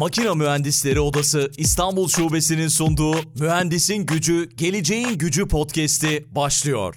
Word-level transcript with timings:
Makina 0.00 0.34
Mühendisleri 0.34 1.00
Odası 1.00 1.50
İstanbul 1.56 2.08
Şubesi'nin 2.08 2.68
sunduğu 2.68 3.14
Mühendisin 3.40 4.06
Gücü, 4.06 4.48
Geleceğin 4.56 5.18
Gücü 5.18 5.48
podcast'i 5.48 6.26
başlıyor. 6.30 6.96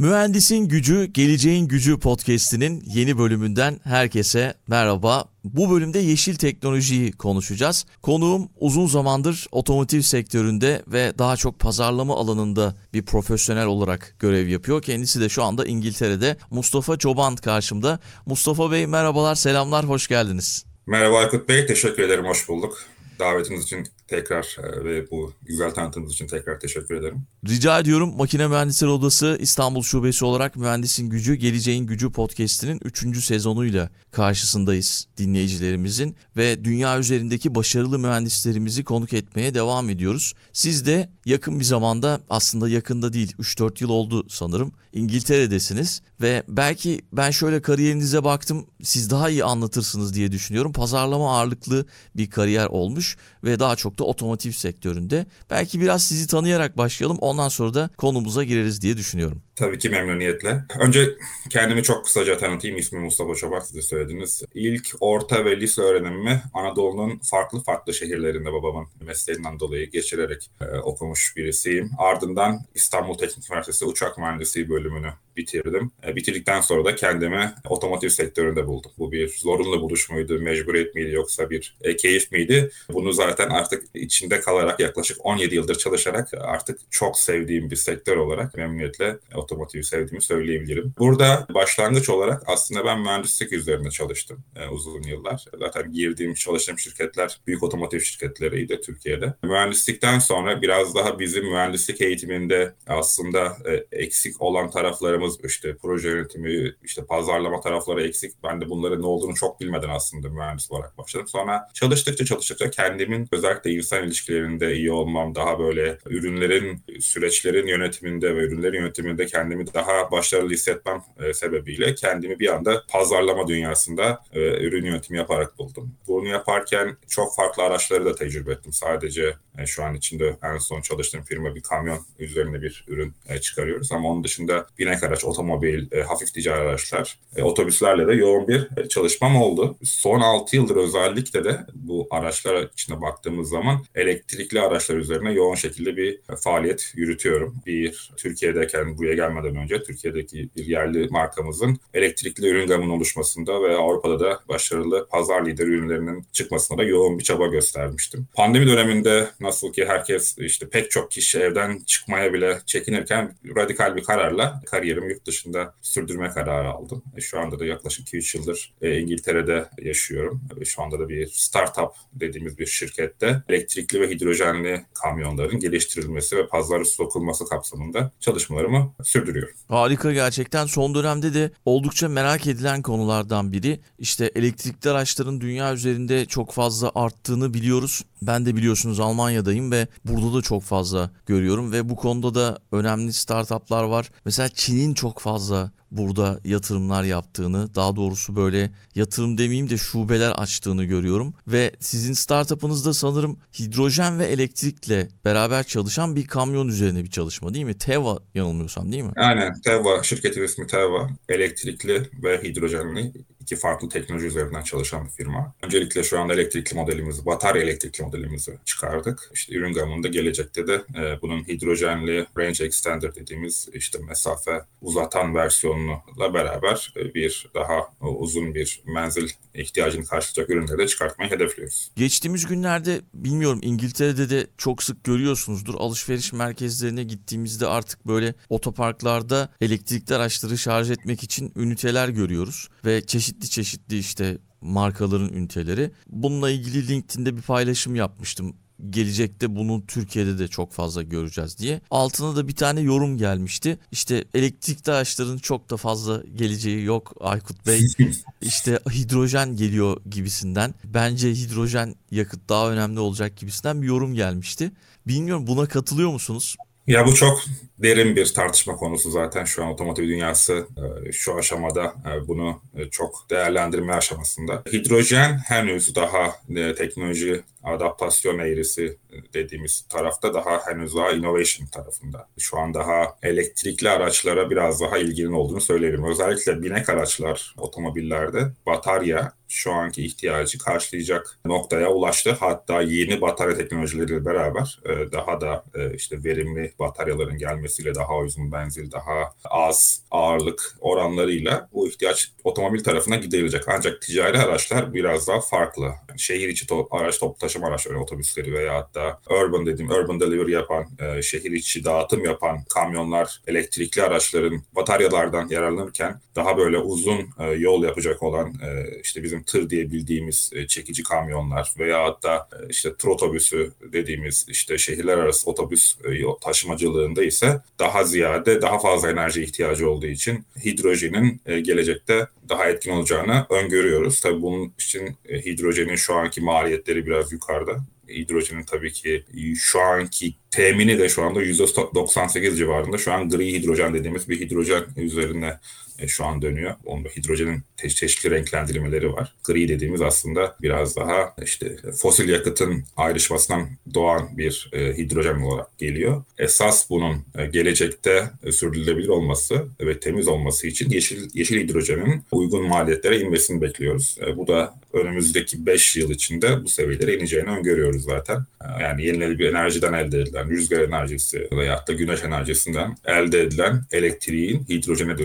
Mühendisin 0.00 0.68
Gücü, 0.68 1.04
Geleceğin 1.04 1.68
Gücü 1.68 1.98
podcast'inin 1.98 2.82
yeni 2.86 3.18
bölümünden 3.18 3.80
herkese 3.84 4.54
merhaba. 4.68 5.24
Bu 5.44 5.70
bölümde 5.70 5.98
yeşil 5.98 6.34
teknolojiyi 6.34 7.12
konuşacağız. 7.12 7.86
Konuğum 8.02 8.48
uzun 8.60 8.86
zamandır 8.86 9.46
otomotiv 9.52 10.00
sektöründe 10.00 10.82
ve 10.86 11.12
daha 11.18 11.36
çok 11.36 11.58
pazarlama 11.58 12.16
alanında 12.16 12.74
bir 12.94 13.04
profesyonel 13.04 13.66
olarak 13.66 14.14
görev 14.18 14.48
yapıyor. 14.48 14.82
Kendisi 14.82 15.20
de 15.20 15.28
şu 15.28 15.42
anda 15.42 15.66
İngiltere'de. 15.66 16.36
Mustafa 16.50 16.96
Çoban 16.96 17.36
karşımda. 17.36 17.98
Mustafa 18.26 18.70
Bey 18.70 18.86
merhabalar, 18.86 19.34
selamlar, 19.34 19.88
hoş 19.88 20.08
geldiniz. 20.08 20.64
Merhaba 20.86 21.18
Aykut 21.18 21.48
Bey, 21.48 21.66
teşekkür 21.66 22.02
ederim, 22.02 22.24
hoş 22.24 22.48
bulduk. 22.48 22.78
Davetiniz 23.18 23.64
için 23.64 23.86
tekrar 24.08 24.56
e, 24.58 24.84
ve 24.84 25.10
bu 25.10 25.32
güzel 25.42 25.70
tanıtımınız 25.70 26.12
için 26.12 26.26
tekrar 26.26 26.60
teşekkür 26.60 26.94
ederim. 26.94 27.22
Rica 27.48 27.78
ediyorum. 27.78 28.14
Makine 28.16 28.48
Mühendisleri 28.48 28.90
Odası 28.90 29.38
İstanbul 29.40 29.82
Şubesi 29.82 30.24
olarak 30.24 30.56
Mühendisin 30.56 31.10
Gücü, 31.10 31.34
Geleceğin 31.34 31.86
Gücü 31.86 32.12
podcast'inin 32.12 32.80
3. 32.84 33.24
sezonuyla 33.24 33.90
karşısındayız 34.10 35.08
dinleyicilerimizin 35.16 36.16
ve 36.36 36.64
dünya 36.64 36.98
üzerindeki 36.98 37.54
başarılı 37.54 37.98
mühendislerimizi 37.98 38.84
konuk 38.84 39.12
etmeye 39.12 39.54
devam 39.54 39.90
ediyoruz. 39.90 40.34
Siz 40.52 40.86
de 40.86 41.10
yakın 41.24 41.60
bir 41.60 41.64
zamanda 41.64 42.20
aslında 42.30 42.68
yakında 42.68 43.12
değil 43.12 43.34
3-4 43.38 43.82
yıl 43.82 43.90
oldu 43.90 44.26
sanırım 44.28 44.72
İngiltere'desiniz 44.92 46.02
ve 46.20 46.42
belki 46.48 47.00
ben 47.12 47.30
şöyle 47.30 47.62
kariyerinize 47.62 48.24
baktım 48.24 48.66
siz 48.82 49.10
daha 49.10 49.30
iyi 49.30 49.44
anlatırsınız 49.44 50.14
diye 50.14 50.32
düşünüyorum. 50.32 50.72
Pazarlama 50.72 51.38
ağırlıklı 51.38 51.86
bir 52.16 52.30
kariyer 52.30 52.66
olmuş 52.66 53.16
ve 53.44 53.60
daha 53.60 53.76
çok 53.76 53.97
da 53.98 54.04
otomotiv 54.04 54.50
sektöründe. 54.50 55.26
Belki 55.50 55.80
biraz 55.80 56.02
sizi 56.04 56.26
tanıyarak 56.26 56.76
başlayalım 56.76 57.18
ondan 57.20 57.48
sonra 57.48 57.74
da 57.74 57.90
konumuza 57.96 58.44
gireriz 58.44 58.82
diye 58.82 58.96
düşünüyorum. 58.96 59.42
Tabii 59.56 59.78
ki 59.78 59.90
memnuniyetle. 59.90 60.64
Önce 60.80 61.08
kendimi 61.50 61.82
çok 61.82 62.04
kısaca 62.04 62.38
tanıtayım. 62.38 62.76
İsmim 62.76 63.02
Mustafa 63.02 63.34
Çobak 63.34 63.66
siz 63.66 63.74
de 63.74 63.82
söylediniz. 63.82 64.42
İlk 64.54 64.88
orta 65.00 65.44
ve 65.44 65.60
lise 65.60 65.82
öğrenimimi 65.82 66.42
Anadolu'nun 66.54 67.18
farklı 67.18 67.62
farklı 67.62 67.94
şehirlerinde 67.94 68.52
babamın 68.52 68.86
mesleğinden 69.00 69.60
dolayı 69.60 69.90
geçirerek 69.90 70.50
e, 70.60 70.64
okumuş 70.64 71.36
birisiyim. 71.36 71.90
Ardından 71.98 72.60
İstanbul 72.74 73.18
Teknik 73.18 73.50
Üniversitesi 73.50 73.84
Uçak 73.84 74.18
Mühendisliği 74.18 74.68
bölümünü 74.70 75.12
bitirdim. 75.38 75.90
E, 76.06 76.16
bitirdikten 76.16 76.60
sonra 76.60 76.84
da 76.84 76.94
kendimi 76.94 77.54
otomotiv 77.68 78.08
sektöründe 78.08 78.66
buldum. 78.66 78.92
Bu 78.98 79.12
bir 79.12 79.28
zorunlu 79.28 79.80
buluş 79.80 80.10
muydu, 80.10 80.40
mecburiyet 80.40 80.94
miydi 80.94 81.10
yoksa 81.10 81.50
bir 81.50 81.76
e, 81.82 81.96
keyif 81.96 82.32
miydi? 82.32 82.70
Bunu 82.92 83.12
zaten 83.12 83.48
artık 83.48 83.84
içinde 83.94 84.40
kalarak 84.40 84.80
yaklaşık 84.80 85.26
17 85.26 85.54
yıldır 85.54 85.74
çalışarak 85.74 86.28
artık 86.40 86.80
çok 86.90 87.18
sevdiğim 87.18 87.70
bir 87.70 87.76
sektör 87.76 88.16
olarak 88.16 88.56
memnuniyetle 88.56 89.18
otomotivi 89.34 89.84
sevdiğimi 89.84 90.22
söyleyebilirim. 90.22 90.92
Burada 90.98 91.46
başlangıç 91.54 92.08
olarak 92.08 92.42
aslında 92.46 92.84
ben 92.84 93.00
mühendislik 93.00 93.52
üzerine 93.52 93.90
çalıştım 93.90 94.44
e, 94.56 94.68
uzun 94.68 95.02
yıllar. 95.02 95.44
Zaten 95.58 95.92
girdiğim, 95.92 96.34
çalıştığım 96.34 96.78
şirketler 96.78 97.40
büyük 97.46 97.62
otomotiv 97.62 98.00
şirketleriydi 98.00 98.80
Türkiye'de. 98.80 99.34
Mühendislikten 99.42 100.18
sonra 100.18 100.62
biraz 100.62 100.94
daha 100.94 101.18
bizim 101.18 101.44
mühendislik 101.44 102.00
eğitiminde 102.00 102.74
aslında 102.86 103.56
e, 103.66 103.98
eksik 103.98 104.42
olan 104.42 104.70
taraflarımız 104.70 105.27
işte 105.44 105.76
proje 105.82 106.08
yönetimi, 106.08 106.74
işte 106.84 107.04
pazarlama 107.04 107.60
tarafları 107.60 108.06
eksik. 108.06 108.32
Ben 108.44 108.60
de 108.60 108.70
bunların 108.70 109.02
ne 109.02 109.06
olduğunu 109.06 109.34
çok 109.34 109.60
bilmeden 109.60 109.88
aslında 109.88 110.28
mühendis 110.28 110.70
olarak 110.72 110.98
başladım. 110.98 111.28
Sonra 111.28 111.68
çalıştıkça 111.74 112.24
çalıştıkça 112.24 112.70
kendimin 112.70 113.28
özellikle 113.32 113.70
insan 113.70 114.04
ilişkilerinde 114.04 114.74
iyi 114.74 114.92
olmam, 114.92 115.34
daha 115.34 115.58
böyle 115.58 115.98
ürünlerin, 116.06 116.82
süreçlerin 117.00 117.66
yönetiminde 117.66 118.36
ve 118.36 118.40
ürünlerin 118.40 118.78
yönetiminde 118.78 119.26
kendimi 119.26 119.74
daha 119.74 120.10
başarılı 120.10 120.50
hissetmem 120.50 121.02
e, 121.20 121.34
sebebiyle 121.34 121.94
kendimi 121.94 122.38
bir 122.38 122.54
anda 122.54 122.82
pazarlama 122.88 123.48
dünyasında 123.48 124.20
e, 124.32 124.40
ürün 124.40 124.84
yönetimi 124.84 125.18
yaparak 125.18 125.58
buldum. 125.58 125.94
Bunu 126.06 126.28
yaparken 126.28 126.96
çok 127.08 127.36
farklı 127.36 127.62
araçları 127.62 128.04
da 128.04 128.14
tecrübe 128.14 128.52
ettim. 128.52 128.72
Sadece 128.72 129.34
e, 129.58 129.66
şu 129.66 129.84
an 129.84 129.94
içinde 129.94 130.36
en 130.42 130.58
son 130.58 130.80
çalıştığım 130.80 131.22
firma 131.22 131.54
bir 131.54 131.60
kamyon 131.60 131.98
üzerine 132.18 132.62
bir 132.62 132.84
ürün 132.88 133.14
çıkarıyoruz 133.40 133.92
ama 133.92 134.08
onun 134.08 134.24
dışında 134.24 134.66
binek 134.78 135.02
araç, 135.02 135.17
otomobil, 135.24 135.86
e, 135.92 136.02
hafif 136.02 136.34
ticari 136.34 136.60
araçlar, 136.60 137.18
e, 137.36 137.42
otobüslerle 137.42 138.06
de 138.06 138.12
yoğun 138.12 138.48
bir 138.48 138.68
e, 138.76 138.88
çalışmam 138.88 139.36
oldu. 139.36 139.76
Son 139.82 140.20
6 140.20 140.56
yıldır 140.56 140.76
özellikle 140.76 141.44
de 141.44 141.66
bu 141.74 142.06
araçlar 142.10 142.68
içine 142.72 143.00
baktığımız 143.00 143.48
zaman 143.48 143.84
elektrikli 143.94 144.60
araçlar 144.60 144.96
üzerine 144.96 145.32
yoğun 145.32 145.54
şekilde 145.54 145.96
bir 145.96 146.14
e, 146.14 146.36
faaliyet 146.36 146.92
yürütüyorum. 146.94 147.54
Bir 147.66 148.10
Türkiye'deyken 148.16 148.98
buraya 148.98 149.14
gelmeden 149.14 149.56
önce 149.56 149.82
Türkiye'deki 149.82 150.48
bir 150.56 150.66
yerli 150.66 151.08
markamızın 151.08 151.78
elektrikli 151.94 152.48
ürün 152.48 152.66
gamının 152.66 152.90
oluşmasında 152.90 153.62
ve 153.62 153.76
Avrupa'da 153.76 154.20
da 154.20 154.40
başarılı 154.48 155.08
pazar 155.10 155.46
lider 155.46 155.66
ürünlerinin 155.66 156.26
çıkmasına 156.32 156.78
da 156.78 156.84
yoğun 156.84 157.18
bir 157.18 157.24
çaba 157.24 157.46
göstermiştim. 157.46 158.28
Pandemi 158.34 158.66
döneminde 158.66 159.28
nasıl 159.40 159.72
ki 159.72 159.84
herkes 159.86 160.38
işte 160.38 160.68
pek 160.68 160.90
çok 160.90 161.10
kişi 161.10 161.38
evden 161.38 161.78
çıkmaya 161.86 162.32
bile 162.32 162.58
çekinirken 162.66 163.34
radikal 163.56 163.96
bir 163.96 164.04
kararla 164.04 164.62
kariyerimi 164.66 165.07
yurt 165.08 165.26
dışında 165.26 165.74
sürdürme 165.82 166.28
kararı 166.28 166.70
aldım. 166.70 167.02
E, 167.16 167.20
şu 167.20 167.40
anda 167.40 167.58
da 167.58 167.64
yaklaşık 167.64 168.08
2-3 168.08 168.38
yıldır 168.38 168.74
e, 168.82 168.98
İngiltere'de 168.98 169.68
yaşıyorum. 169.82 170.42
E, 170.60 170.64
şu 170.64 170.82
anda 170.82 170.98
da 170.98 171.08
bir 171.08 171.26
startup 171.26 171.90
dediğimiz 172.12 172.58
bir 172.58 172.66
şirkette 172.66 173.42
elektrikli 173.48 174.00
ve 174.00 174.10
hidrojenli 174.10 174.84
kamyonların 174.94 175.60
geliştirilmesi 175.60 176.36
ve 176.36 176.46
pazara 176.46 176.84
sokulması 176.84 177.44
kapsamında 177.46 178.12
çalışmalarımı 178.20 178.94
sürdürüyorum. 179.02 179.54
Harika 179.68 180.12
gerçekten. 180.12 180.66
Son 180.66 180.94
dönemde 180.94 181.34
de 181.34 181.50
oldukça 181.64 182.08
merak 182.08 182.46
edilen 182.46 182.82
konulardan 182.82 183.52
biri. 183.52 183.80
İşte 183.98 184.30
elektrikli 184.34 184.88
araçların 184.88 185.40
dünya 185.40 185.74
üzerinde 185.74 186.26
çok 186.26 186.52
fazla 186.52 186.92
arttığını 186.94 187.54
biliyoruz. 187.54 188.04
Ben 188.22 188.46
de 188.46 188.56
biliyorsunuz 188.56 189.00
Almanya'dayım 189.00 189.72
ve 189.72 189.86
burada 190.04 190.34
da 190.34 190.42
çok 190.42 190.62
fazla 190.62 191.10
görüyorum 191.26 191.72
ve 191.72 191.88
bu 191.88 191.96
konuda 191.96 192.34
da 192.34 192.58
önemli 192.72 193.12
startuplar 193.12 193.84
var. 193.84 194.10
Mesela 194.24 194.48
Çin'in 194.48 194.87
çok 194.94 195.20
fazla 195.20 195.70
burada 195.90 196.40
yatırımlar 196.44 197.04
yaptığını, 197.04 197.74
daha 197.74 197.96
doğrusu 197.96 198.36
böyle 198.36 198.70
yatırım 198.94 199.38
demeyeyim 199.38 199.70
de 199.70 199.76
şubeler 199.76 200.30
açtığını 200.30 200.84
görüyorum 200.84 201.34
ve 201.46 201.72
sizin 201.80 202.12
startup'ınızda 202.12 202.94
sanırım 202.94 203.38
hidrojen 203.58 204.18
ve 204.18 204.24
elektrikle 204.24 205.08
beraber 205.24 205.62
çalışan 205.62 206.16
bir 206.16 206.26
kamyon 206.26 206.68
üzerine 206.68 207.04
bir 207.04 207.10
çalışma 207.10 207.54
değil 207.54 207.64
mi? 207.64 207.78
Teva 207.78 208.18
yanılmıyorsam 208.34 208.92
değil 208.92 209.04
mi? 209.04 209.12
Aynen. 209.16 209.60
Teva, 209.60 210.02
şirketin 210.02 210.42
ismi 210.42 210.66
Teva. 210.66 211.10
Elektrikli 211.28 212.10
ve 212.22 212.42
hidrojenli 212.42 213.12
iki 213.48 213.56
farklı 213.56 213.88
teknoloji 213.88 214.26
üzerinden 214.26 214.62
çalışan 214.62 215.04
bir 215.04 215.10
firma. 215.10 215.54
Öncelikle 215.62 216.02
şu 216.02 216.20
anda 216.20 216.34
elektrikli 216.34 216.74
modelimizi, 216.74 217.26
batarya 217.26 217.62
elektrikli 217.62 218.02
modelimizi 218.02 218.58
çıkardık. 218.64 219.30
İşte 219.34 219.54
ürün 219.54 219.72
gamında 219.72 220.08
gelecekte 220.08 220.66
de 220.66 220.74
e, 220.74 221.22
bunun 221.22 221.48
hidrojenli 221.48 222.26
range 222.38 222.64
extender 222.64 223.14
dediğimiz 223.14 223.68
işte 223.72 223.98
mesafe 223.98 224.60
uzatan 224.82 225.34
versiyonuyla 225.34 226.34
beraber 226.34 226.92
e, 226.96 227.14
bir 227.14 227.50
daha 227.54 227.92
uzun 228.00 228.54
bir 228.54 228.82
menzil 228.86 229.28
ihtiyacını 229.62 230.04
karşılayacak 230.04 230.50
ürünleri 230.50 230.78
de 230.78 230.86
çıkartmayı 230.88 231.30
hedefliyoruz. 231.30 231.90
Geçtiğimiz 231.96 232.46
günlerde 232.46 233.00
bilmiyorum 233.14 233.60
İngiltere'de 233.62 234.30
de 234.30 234.46
çok 234.58 234.82
sık 234.82 235.04
görüyorsunuzdur. 235.04 235.74
Alışveriş 235.74 236.32
merkezlerine 236.32 237.04
gittiğimizde 237.04 237.66
artık 237.66 238.06
böyle 238.06 238.34
otoparklarda 238.48 239.48
elektrikli 239.60 240.14
araçları 240.14 240.58
şarj 240.58 240.90
etmek 240.90 241.22
için 241.22 241.52
üniteler 241.56 242.08
görüyoruz 242.08 242.68
ve 242.84 243.06
çeşitli 243.06 243.50
çeşitli 243.50 243.98
işte 243.98 244.38
markaların 244.60 245.34
üniteleri. 245.34 245.90
Bununla 246.06 246.50
ilgili 246.50 246.88
LinkedIn'de 246.88 247.36
bir 247.36 247.42
paylaşım 247.42 247.94
yapmıştım 247.94 248.56
gelecekte 248.90 249.56
bunu 249.56 249.86
Türkiye'de 249.86 250.38
de 250.38 250.48
çok 250.48 250.72
fazla 250.72 251.02
göreceğiz 251.02 251.58
diye. 251.58 251.80
Altına 251.90 252.36
da 252.36 252.48
bir 252.48 252.56
tane 252.56 252.80
yorum 252.80 253.18
gelmişti. 253.18 253.78
İşte 253.92 254.24
elektrikli 254.34 254.90
araçların 254.90 255.38
çok 255.38 255.70
da 255.70 255.76
fazla 255.76 256.22
geleceği 256.34 256.84
yok 256.84 257.14
Aykut 257.20 257.66
Bey. 257.66 257.80
İşte 258.40 258.78
hidrojen 258.90 259.56
geliyor 259.56 260.00
gibisinden. 260.10 260.74
Bence 260.84 261.30
hidrojen 261.30 261.94
yakıt 262.10 262.48
daha 262.48 262.70
önemli 262.70 263.00
olacak 263.00 263.36
gibisinden 263.36 263.82
bir 263.82 263.86
yorum 263.86 264.14
gelmişti. 264.14 264.72
Bilmiyorum 265.06 265.46
buna 265.46 265.66
katılıyor 265.66 266.10
musunuz? 266.10 266.56
Ya 266.88 267.06
bu 267.06 267.14
çok 267.14 267.40
derin 267.78 268.16
bir 268.16 268.34
tartışma 268.34 268.76
konusu 268.76 269.10
zaten 269.10 269.44
şu 269.44 269.64
an 269.64 269.70
otomotiv 269.70 270.08
dünyası 270.08 270.66
e, 270.76 271.12
şu 271.12 271.34
aşamada 271.34 271.84
e, 271.84 272.28
bunu 272.28 272.60
e, 272.76 272.90
çok 272.90 273.26
değerlendirme 273.30 273.92
aşamasında. 273.92 274.62
Hidrojen 274.72 275.38
henüz 275.38 275.94
daha 275.94 276.32
teknoloji 276.76 277.42
adaptasyon 277.68 278.38
eğrisi 278.38 278.98
dediğimiz 279.34 279.86
tarafta 279.88 280.34
daha 280.34 280.66
henüz 280.66 280.96
daha 280.96 281.10
innovation 281.10 281.66
tarafında. 281.66 282.28
Şu 282.38 282.58
an 282.58 282.74
daha 282.74 283.16
elektrikli 283.22 283.88
araçlara 283.90 284.50
biraz 284.50 284.80
daha 284.80 284.98
ilginin 284.98 285.32
olduğunu 285.32 285.60
söyleyelim. 285.60 286.04
Özellikle 286.04 286.62
binek 286.62 286.88
araçlar 286.88 287.54
otomobillerde 287.58 288.52
batarya 288.66 289.32
şu 289.48 289.72
anki 289.72 290.04
ihtiyacı 290.04 290.58
karşılayacak 290.58 291.38
noktaya 291.44 291.90
ulaştı. 291.90 292.36
Hatta 292.40 292.82
yeni 292.82 293.20
batarya 293.20 293.56
teknolojileriyle 293.56 294.24
beraber 294.24 294.80
e, 294.84 295.12
daha 295.12 295.40
da 295.40 295.64
e, 295.74 295.94
işte 295.94 296.24
verimli 296.24 296.72
bataryaların 296.78 297.38
gelmesiyle 297.38 297.94
daha 297.94 298.18
uzun 298.18 298.52
benzil, 298.52 298.90
daha 298.90 299.34
az 299.44 300.02
ağırlık 300.10 300.76
oranlarıyla 300.80 301.68
bu 301.72 301.88
ihtiyaç 301.88 302.32
otomobil 302.44 302.84
tarafına 302.84 303.16
giderilecek. 303.16 303.64
Ancak 303.68 304.02
ticari 304.02 304.38
araçlar 304.38 304.94
biraz 304.94 305.28
daha 305.28 305.40
farklı. 305.40 305.84
Yani 306.08 306.20
şehir 306.20 306.48
içi 306.48 306.66
to- 306.66 306.86
araç 306.90 307.18
toplu 307.18 307.38
taşıma 307.38 307.57
araçları, 307.64 308.00
otobüsleri 308.00 308.52
veya 308.52 308.74
hatta 308.74 309.20
urban 309.30 309.66
dediğim 309.66 309.90
urban 309.90 310.20
delivery 310.20 310.50
yapan, 310.50 310.86
e, 310.98 311.22
şehir 311.22 311.52
içi 311.52 311.84
dağıtım 311.84 312.24
yapan 312.24 312.58
kamyonlar, 312.74 313.40
elektrikli 313.46 314.02
araçların 314.02 314.62
bataryalardan 314.72 315.48
yararlanırken 315.48 316.20
daha 316.36 316.58
böyle 316.58 316.78
uzun 316.78 317.28
yol 317.56 317.84
yapacak 317.84 318.22
olan 318.22 318.54
işte 319.02 319.22
bizim 319.22 319.42
tır 319.42 319.70
diye 319.70 319.90
bildiğimiz 319.90 320.52
çekici 320.68 321.02
kamyonlar 321.02 321.72
veya 321.78 322.04
hatta 322.04 322.48
işte 322.68 322.94
tır 322.94 323.08
otobüsü 323.08 323.72
dediğimiz 323.92 324.46
işte 324.48 324.78
şehirler 324.78 325.18
arası 325.18 325.50
otobüs 325.50 325.96
taşımacılığında 326.40 327.24
ise 327.24 327.60
daha 327.78 328.04
ziyade 328.04 328.62
daha 328.62 328.78
fazla 328.78 329.10
enerji 329.10 329.42
ihtiyacı 329.42 329.90
olduğu 329.90 330.06
için 330.06 330.44
hidrojenin 330.64 331.40
gelecekte 331.46 332.26
daha 332.48 332.68
etkin 332.68 332.90
olacağını 332.90 333.46
öngörüyoruz. 333.50 334.20
Tabii 334.20 334.42
bunun 334.42 334.72
için 334.78 335.16
hidrojenin 335.28 335.96
şu 335.96 336.14
anki 336.14 336.40
maliyetleri 336.40 337.06
biraz 337.06 337.32
yukarıda 337.32 337.76
hidrojenin 338.08 338.62
tabii 338.62 338.92
ki 338.92 339.24
şu 339.56 339.80
anki 339.80 340.34
temini 340.50 340.98
de 340.98 341.08
şu 341.08 341.22
anda 341.22 341.42
%98 341.42 342.56
civarında. 342.56 342.98
Şu 342.98 343.12
an 343.12 343.28
gri 343.28 343.52
hidrojen 343.52 343.94
dediğimiz 343.94 344.28
bir 344.28 344.40
hidrojen 344.40 344.84
üzerine 344.96 345.58
şu 346.06 346.24
an 346.24 346.42
dönüyor. 346.42 346.74
Onda 346.84 347.08
hidrojenin 347.08 347.62
çeşitli 347.76 348.30
renklendirmeleri 348.30 349.12
var. 349.12 349.34
Gri 349.44 349.68
dediğimiz 349.68 350.02
aslında 350.02 350.56
biraz 350.62 350.96
daha 350.96 351.34
işte 351.44 351.76
fosil 351.96 352.28
yakıtın 352.28 352.84
ayrışmasından 352.96 353.68
doğan 353.94 354.28
bir 354.38 354.70
e, 354.72 354.96
hidrojen 354.96 355.40
olarak 355.40 355.78
geliyor. 355.78 356.22
Esas 356.38 356.90
bunun 356.90 357.24
e, 357.38 357.46
gelecekte 357.46 358.30
e, 358.42 358.52
sürdürülebilir 358.52 359.08
olması 359.08 359.66
ve 359.80 360.00
temiz 360.00 360.28
olması 360.28 360.66
için 360.66 360.90
yeşil 360.90 361.28
yeşil 361.34 361.60
hidrojenin 361.60 362.22
uygun 362.32 362.68
maliyetlere 362.68 363.20
inmesini 363.20 363.62
bekliyoruz. 363.62 364.18
E, 364.26 364.36
bu 364.36 364.46
da 364.46 364.74
önümüzdeki 364.92 365.66
5 365.66 365.96
yıl 365.96 366.10
içinde 366.10 366.64
bu 366.64 366.68
seviyelere 366.68 367.14
ineceğini 367.14 367.48
öngörüyoruz 367.48 368.04
zaten. 368.04 368.36
E, 368.36 368.82
yani 368.82 369.04
yenilenebilir 369.04 369.50
enerjiden 369.50 369.92
elde 369.92 370.20
edilen 370.20 370.50
rüzgar 370.50 370.80
enerjisi 370.80 371.48
veya 371.52 371.84
da 371.88 371.92
güneş 371.92 372.24
enerjisinden 372.24 372.96
elde 373.04 373.42
edilen 373.42 373.82
elektriğin 373.92 374.64
hidrojene 374.68 375.18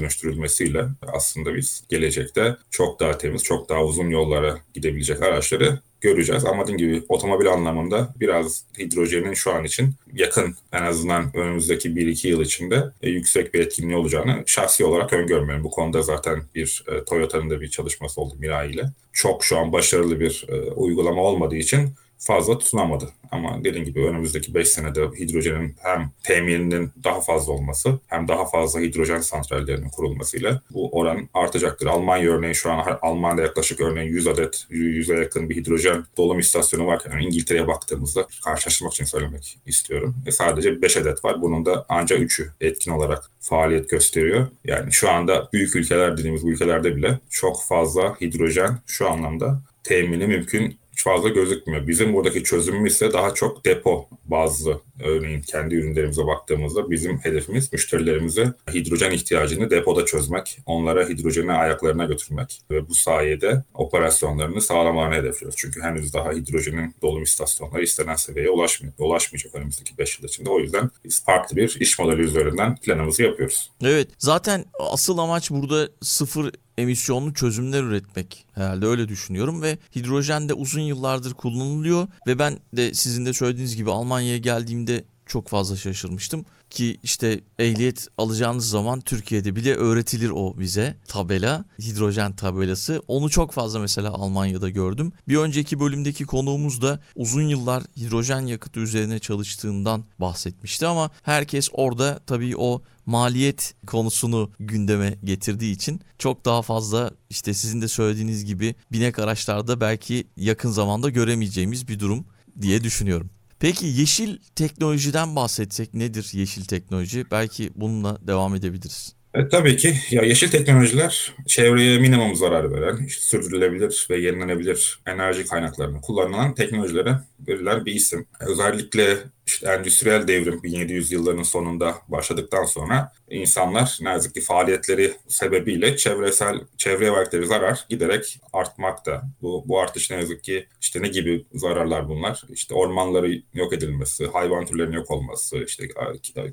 dönüştürülmesiyle 0.63 0.85
aslında 1.13 1.55
biz 1.55 1.83
gelecekte 1.89 2.57
çok 2.71 2.99
daha 2.99 3.17
temiz, 3.17 3.43
çok 3.43 3.69
daha 3.69 3.83
uzun 3.83 4.09
yollara 4.09 4.59
gidebilecek 4.73 5.21
araçları 5.21 5.79
göreceğiz. 6.01 6.45
Ama 6.45 6.63
dediğim 6.63 6.77
gibi 6.77 7.05
otomobil 7.09 7.47
anlamında 7.47 8.13
biraz 8.19 8.63
hidrojenin 8.77 9.33
şu 9.33 9.53
an 9.53 9.63
için 9.63 9.93
yakın 10.13 10.55
en 10.71 10.83
azından 10.83 11.37
önümüzdeki 11.37 11.89
1-2 11.89 12.27
yıl 12.27 12.41
içinde 12.41 12.83
e, 13.01 13.09
yüksek 13.09 13.53
bir 13.53 13.59
etkinliği 13.59 13.97
olacağını 13.97 14.43
şahsi 14.45 14.85
olarak 14.85 15.13
öngörmüyorum. 15.13 15.63
Bu 15.63 15.69
konuda 15.69 16.01
zaten 16.01 16.43
bir 16.55 16.83
e, 16.87 17.03
Toyota'nın 17.03 17.49
da 17.49 17.61
bir 17.61 17.69
çalışması 17.69 18.21
oldu 18.21 18.35
Mirai 18.39 18.71
ile. 18.71 18.83
Çok 19.13 19.43
şu 19.43 19.57
an 19.57 19.71
başarılı 19.71 20.19
bir 20.19 20.45
e, 20.49 20.55
uygulama 20.71 21.21
olmadığı 21.21 21.55
için 21.55 21.89
fazla 22.23 22.57
tutunamadı. 22.57 23.09
Ama 23.31 23.63
dediğim 23.63 23.85
gibi 23.85 24.05
önümüzdeki 24.05 24.53
5 24.53 24.67
senede 24.67 25.01
hidrojenin 25.01 25.75
hem 25.79 26.11
temininin 26.23 26.91
daha 27.03 27.21
fazla 27.21 27.53
olması 27.53 27.99
hem 28.07 28.27
daha 28.27 28.45
fazla 28.45 28.79
hidrojen 28.79 29.19
santrallerinin 29.19 29.89
kurulmasıyla 29.89 30.61
bu 30.73 30.89
oran 30.91 31.29
artacaktır. 31.33 31.87
Almanya 31.87 32.31
örneği 32.31 32.55
şu 32.55 32.71
an 32.71 32.97
Almanya'da 33.01 33.41
yaklaşık 33.41 33.81
örneğin 33.81 34.09
100 34.09 34.27
adet 34.27 34.65
100'e 34.71 35.19
yakın 35.19 35.49
bir 35.49 35.55
hidrojen 35.55 36.05
dolum 36.17 36.39
istasyonu 36.39 36.87
var. 36.87 37.01
Yani 37.11 37.25
İngiltere'ye 37.25 37.67
baktığımızda 37.67 38.27
karşılaştırmak 38.43 38.93
için 38.93 39.05
söylemek 39.05 39.59
istiyorum. 39.65 40.15
E 40.25 40.31
sadece 40.31 40.81
5 40.81 40.97
adet 40.97 41.25
var. 41.25 41.41
Bunun 41.41 41.65
da 41.65 41.85
ancak 41.89 42.19
3'ü 42.19 42.51
etkin 42.61 42.91
olarak 42.91 43.31
faaliyet 43.39 43.89
gösteriyor. 43.89 44.47
Yani 44.65 44.93
şu 44.93 45.09
anda 45.09 45.49
büyük 45.53 45.75
ülkeler 45.75 46.17
dediğimiz 46.17 46.43
bu 46.43 46.51
ülkelerde 46.51 46.95
bile 46.95 47.19
çok 47.29 47.63
fazla 47.63 48.21
hidrojen 48.21 48.79
şu 48.87 49.09
anlamda 49.09 49.61
temini 49.83 50.27
mümkün 50.27 50.77
hiç 50.93 51.03
fazla 51.03 51.29
gözükmüyor. 51.29 51.87
Bizim 51.87 52.13
buradaki 52.13 52.43
çözümümüz 52.43 52.93
ise 52.93 53.13
daha 53.13 53.33
çok 53.33 53.65
depo 53.65 54.09
bazlı. 54.25 54.81
Örneğin 55.03 55.41
kendi 55.41 55.75
ürünlerimize 55.75 56.27
baktığımızda 56.27 56.91
bizim 56.91 57.17
hedefimiz 57.17 57.73
müşterilerimize 57.73 58.53
hidrojen 58.73 59.11
ihtiyacını 59.11 59.69
depoda 59.69 60.05
çözmek, 60.05 60.59
onlara 60.65 61.09
hidrojeni 61.09 61.51
ayaklarına 61.51 62.05
götürmek 62.05 62.61
ve 62.71 62.89
bu 62.89 62.93
sayede 62.93 63.63
operasyonlarını 63.73 64.61
sağlamalarını 64.61 65.15
hedefliyoruz. 65.15 65.57
Çünkü 65.57 65.81
henüz 65.81 66.13
daha 66.13 66.31
hidrojenin 66.31 66.95
dolum 67.01 67.23
istasyonları 67.23 67.83
istenen 67.83 68.15
seviyeye 68.15 68.49
ulaşmıyor, 68.49 68.93
ulaşmayacak 68.97 69.55
önümüzdeki 69.55 69.97
5 69.97 70.19
yıl 70.19 70.27
içinde. 70.27 70.49
O 70.49 70.59
yüzden 70.59 70.89
biz 71.05 71.23
farklı 71.23 71.57
bir 71.57 71.77
iş 71.79 71.99
modeli 71.99 72.21
üzerinden 72.21 72.75
planımızı 72.75 73.23
yapıyoruz. 73.23 73.71
Evet 73.83 74.07
zaten 74.17 74.65
asıl 74.79 75.17
amaç 75.17 75.51
burada 75.51 75.89
sıfır 76.01 76.51
emisyonlu 76.77 77.33
çözümler 77.33 77.83
üretmek 77.83 78.45
herhalde 78.53 78.85
öyle 78.85 79.07
düşünüyorum. 79.07 79.61
Ve 79.61 79.77
hidrojen 79.95 80.49
de 80.49 80.53
uzun 80.53 80.81
yıllardır 80.81 81.33
kullanılıyor. 81.33 82.07
Ve 82.27 82.39
ben 82.39 82.59
de 82.73 82.93
sizin 82.93 83.25
de 83.25 83.33
söylediğiniz 83.33 83.75
gibi 83.75 83.91
Almanya'ya 83.91 84.37
geldiğimde 84.37 85.03
çok 85.25 85.47
fazla 85.47 85.75
şaşırmıştım 85.75 86.45
ki 86.73 86.97
işte 87.03 87.41
ehliyet 87.59 88.07
alacağınız 88.17 88.69
zaman 88.69 89.01
Türkiye'de 89.01 89.55
bile 89.55 89.75
öğretilir 89.75 90.29
o 90.29 90.59
bize 90.59 90.97
tabela 91.07 91.65
hidrojen 91.79 92.35
tabelası 92.35 93.01
onu 93.07 93.29
çok 93.29 93.51
fazla 93.51 93.79
mesela 93.79 94.13
Almanya'da 94.13 94.69
gördüm 94.69 95.11
bir 95.27 95.37
önceki 95.37 95.79
bölümdeki 95.79 96.25
konuğumuz 96.25 96.81
da 96.81 96.99
uzun 97.15 97.41
yıllar 97.41 97.83
hidrojen 97.97 98.41
yakıtı 98.41 98.79
üzerine 98.79 99.19
çalıştığından 99.19 100.03
bahsetmişti 100.19 100.87
ama 100.87 101.09
herkes 101.23 101.69
orada 101.73 102.19
tabii 102.27 102.57
o 102.57 102.81
maliyet 103.05 103.75
konusunu 103.87 104.51
gündeme 104.59 105.17
getirdiği 105.23 105.71
için 105.73 106.01
çok 106.17 106.45
daha 106.45 106.61
fazla 106.61 107.11
işte 107.29 107.53
sizin 107.53 107.81
de 107.81 107.87
söylediğiniz 107.87 108.45
gibi 108.45 108.75
binek 108.91 109.19
araçlarda 109.19 109.81
belki 109.81 110.27
yakın 110.37 110.71
zamanda 110.71 111.09
göremeyeceğimiz 111.09 111.87
bir 111.87 111.99
durum 111.99 112.25
diye 112.61 112.83
düşünüyorum. 112.83 113.29
Peki 113.59 113.85
yeşil 113.85 114.37
teknolojiden 114.55 115.35
bahsetsek 115.35 115.93
nedir 115.93 116.29
yeşil 116.33 116.65
teknoloji? 116.65 117.25
Belki 117.31 117.71
bununla 117.75 118.27
devam 118.27 118.55
edebiliriz. 118.55 119.15
E, 119.33 119.47
tabii 119.47 119.77
ki 119.77 119.95
ya 120.11 120.23
yeşil 120.23 120.51
teknolojiler 120.51 121.33
çevreye 121.47 121.99
minimum 121.99 122.35
zarar 122.35 122.71
veren, 122.71 123.05
işte 123.05 123.21
sürdürülebilir 123.21 124.07
ve 124.09 124.17
yenilenebilir 124.17 124.99
enerji 125.05 125.45
kaynaklarını 125.45 126.01
kullanılan 126.01 126.53
teknolojilere 126.53 127.19
verilen 127.47 127.85
bir 127.85 127.93
isim. 127.93 128.25
Özellikle 128.39 129.17
işte 129.45 129.67
endüstriyel 129.69 130.27
devrim 130.27 130.63
1700 130.63 131.11
yılların 131.11 131.43
sonunda 131.43 131.95
başladıktan 132.07 132.65
sonra 132.65 133.11
insanlar 133.29 133.97
ne 134.01 134.09
yazık 134.09 134.33
ki 134.33 134.41
faaliyetleri 134.41 135.13
sebebiyle 135.27 135.97
çevresel 135.97 136.59
çevreye 136.77 137.13
verdikleri 137.13 137.45
zarar 137.45 137.85
giderek 137.89 138.39
artmakta. 138.53 139.23
Bu, 139.41 139.63
bu 139.67 139.79
artış 139.79 140.11
ne 140.11 140.17
yazık 140.17 140.43
ki 140.43 140.67
işte 140.81 141.01
ne 141.01 141.07
gibi 141.07 141.45
zararlar 141.53 142.09
bunlar? 142.09 142.43
İşte 142.49 142.73
ormanları 142.75 143.41
yok 143.53 143.73
edilmesi, 143.73 144.27
hayvan 144.27 144.65
türlerinin 144.65 144.95
yok 144.95 145.11
olması, 145.11 145.63
işte 145.63 145.87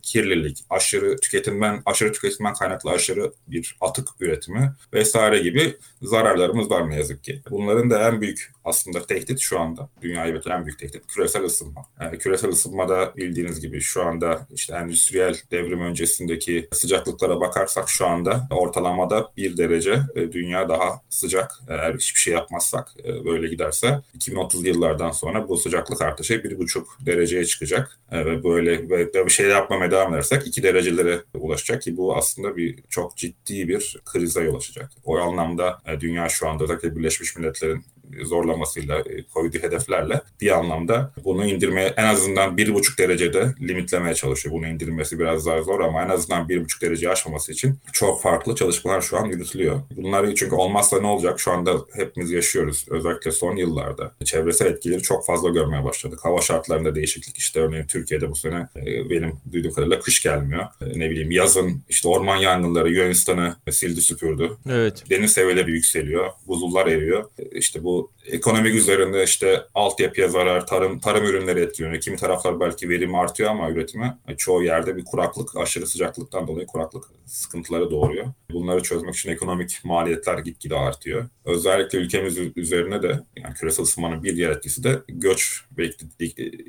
kirlilik, 0.03 0.59
aşırı 0.71 1.17
tüketimden 1.17 1.83
aşırı 1.87 2.13
tüketimden 2.13 2.55
kaynaklı 2.55 2.70
aşırı 2.85 3.33
bir 3.49 3.77
atık 3.81 4.09
üretimi 4.21 4.73
vesaire 4.95 5.39
gibi 5.39 5.77
zararlarımız 6.03 6.71
var 6.71 6.91
ne 6.91 6.97
yazık 6.97 7.25
ki. 7.25 7.43
Bunların 7.51 7.91
da 7.91 8.09
en 8.09 8.21
büyük 8.21 8.53
aslında 8.71 9.07
tehdit 9.07 9.41
şu 9.41 9.61
anda 9.61 9.89
dünyayı 10.03 10.35
bekleyen 10.35 10.61
en 10.61 10.67
büyük 10.67 10.79
tehdit 10.79 11.07
küresel 11.07 11.45
ısınma. 11.45 11.87
Yani 12.01 12.19
küresel 12.19 12.51
ısınmada 12.51 13.13
bildiğiniz 13.17 13.61
gibi 13.61 13.81
şu 13.81 14.03
anda 14.03 14.47
işte 14.55 14.75
endüstriyel 14.75 15.37
devrim 15.51 15.81
öncesindeki 15.81 16.69
sıcaklıklara 16.73 17.41
bakarsak 17.41 17.89
şu 17.89 18.07
anda 18.07 18.49
ortalamada 18.51 19.33
bir 19.37 19.57
derece 19.57 20.01
e, 20.15 20.33
dünya 20.33 20.69
daha 20.69 21.01
sıcak. 21.09 21.53
Eğer 21.69 21.95
hiçbir 21.95 22.21
şey 22.21 22.35
yapmazsak 22.35 22.89
e, 23.05 23.25
böyle 23.25 23.49
giderse 23.49 24.03
2030 24.15 24.67
yıllardan 24.67 25.11
sonra 25.11 25.49
bu 25.49 25.57
sıcaklık 25.57 26.03
artışı 26.03 26.45
bir 26.45 26.59
buçuk 26.59 26.99
dereceye 27.07 27.45
çıkacak 27.45 27.99
e, 28.13 28.25
ve 28.25 28.45
böyle 28.45 28.91
ve 28.91 29.27
bir 29.27 29.31
şey 29.31 29.47
yapmamaya 29.47 29.91
devam 29.91 30.15
edersek 30.15 30.47
iki 30.47 30.63
derecelere 30.63 31.21
ulaşacak 31.35 31.83
ki 31.83 31.97
bu 31.97 32.17
aslında 32.17 32.57
bir 32.57 32.79
çok 32.89 33.17
ciddi 33.17 33.69
bir 33.69 33.97
krize 34.05 34.43
yol 34.43 34.57
açacak. 34.57 34.91
O 35.05 35.19
anlamda 35.19 35.83
dünya 36.01 36.29
şu 36.29 36.49
anda 36.49 36.65
özellikle 36.65 36.97
Birleşmiş 36.97 37.37
Milletler'in 37.37 37.85
zorlamasıyla, 38.25 38.60
e, 38.99 39.23
koyduğu 39.35 39.59
hedeflerle 39.59 40.21
bir 40.41 40.59
anlamda 40.59 41.13
bunu 41.25 41.47
indirmeye 41.47 41.95
en 41.97 42.05
azından 42.05 42.57
bir 42.57 42.75
buçuk 42.75 42.99
derecede 42.99 43.55
limitlemeye 43.61 44.15
çalışıyor. 44.15 44.55
Bunu 44.55 44.67
indirmesi 44.67 45.19
biraz 45.19 45.47
daha 45.47 45.63
zor 45.63 45.81
ama 45.81 46.03
en 46.03 46.09
azından 46.09 46.49
bir 46.49 46.65
buçuk 46.65 46.83
derece 46.83 47.11
aşmaması 47.11 47.53
için 47.53 47.79
çok 47.93 48.23
farklı 48.23 48.55
çalışmalar 48.55 49.01
şu 49.01 49.19
an 49.19 49.25
yürütülüyor. 49.27 49.81
Bunlar 49.97 50.35
çünkü 50.35 50.55
olmazsa 50.55 51.01
ne 51.01 51.07
olacak? 51.07 51.41
Şu 51.41 51.53
anda 51.53 51.73
hepimiz 51.93 52.31
yaşıyoruz. 52.31 52.87
Özellikle 52.91 53.33
son 53.33 53.57
yıllarda 53.57 54.13
çevresel 54.25 54.67
etkileri 54.67 55.03
çok 55.03 55.27
fazla 55.27 55.49
görmeye 55.49 55.85
başladık. 55.85 56.19
Hava 56.23 56.41
şartlarında 56.41 56.95
değişiklik 56.95 57.39
işte 57.39 57.61
örneğin 57.61 57.87
Türkiye'de 57.87 58.31
bu 58.31 58.35
sene 58.35 58.69
e, 58.77 59.11
benim 59.11 59.33
duyduğum 59.53 59.73
kadarıyla 59.73 60.01
kış 60.01 60.23
gelmiyor. 60.23 60.65
E, 60.81 60.99
ne 60.99 61.11
bileyim 61.11 61.31
yazın 61.31 61.83
işte 61.89 62.09
orman 62.09 62.37
yangınları 62.37 62.93
Yunanistan'ı 62.93 63.57
sildi 63.71 64.01
süpürdü. 64.03 64.51
Evet. 64.71 65.05
Deniz 65.11 65.33
seviyeleri 65.33 65.71
yükseliyor. 65.71 66.31
Buzullar 66.47 66.87
eriyor. 66.87 67.25
İşte 67.53 67.85
bu 67.85 68.11
ekonomik 68.33 68.75
üzerinde 68.75 69.25
işte 69.25 69.63
altyapıya 69.75 70.29
zarar, 70.29 70.67
tarım 70.67 71.01
tarım 71.01 71.25
ürünleri 71.25 71.61
etkileniyor. 71.61 72.01
Kimi 72.01 72.17
taraflar 72.17 72.61
belki 72.61 72.89
verimi 72.89 73.19
artıyor 73.19 73.51
ama 73.51 73.71
üretimi 73.71 74.17
çoğu 74.37 74.65
yerde 74.65 74.97
bir 74.97 75.05
kuraklık, 75.05 75.57
aşırı 75.57 75.87
sıcaklıktan 75.87 76.47
dolayı 76.47 76.67
kuraklık 76.67 77.05
sıkıntıları 77.27 77.91
doğuruyor. 77.91 78.27
Bunları 78.53 78.83
çözmek 78.83 79.15
için 79.15 79.31
ekonomik 79.31 79.81
maliyetler 79.85 80.39
gitgide 80.39 80.77
artıyor. 80.77 81.29
Özellikle 81.45 81.99
ülkemiz 81.99 82.39
üzerine 82.57 83.03
de 83.03 83.21
yani 83.37 83.55
küresel 83.55 83.83
ısınmanın 83.83 84.25
bir 84.25 84.37
diğer 84.37 84.51
etkisi 84.51 84.85
de 84.85 84.99
göç 85.09 85.65
ve 85.79 85.91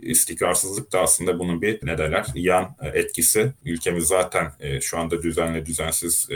istikrarsızlık 0.01 0.91
da 0.91 0.99
aslında 0.99 1.39
bunun 1.39 1.61
bir 1.61 1.79
ne 1.83 1.97
derler 1.97 2.25
yan 2.35 2.75
etkisi. 2.93 3.53
Ülkemiz 3.65 4.07
zaten 4.07 4.51
şu 4.81 4.97
anda 4.97 5.21
düzenli 5.23 5.65
düzensiz 5.65 6.29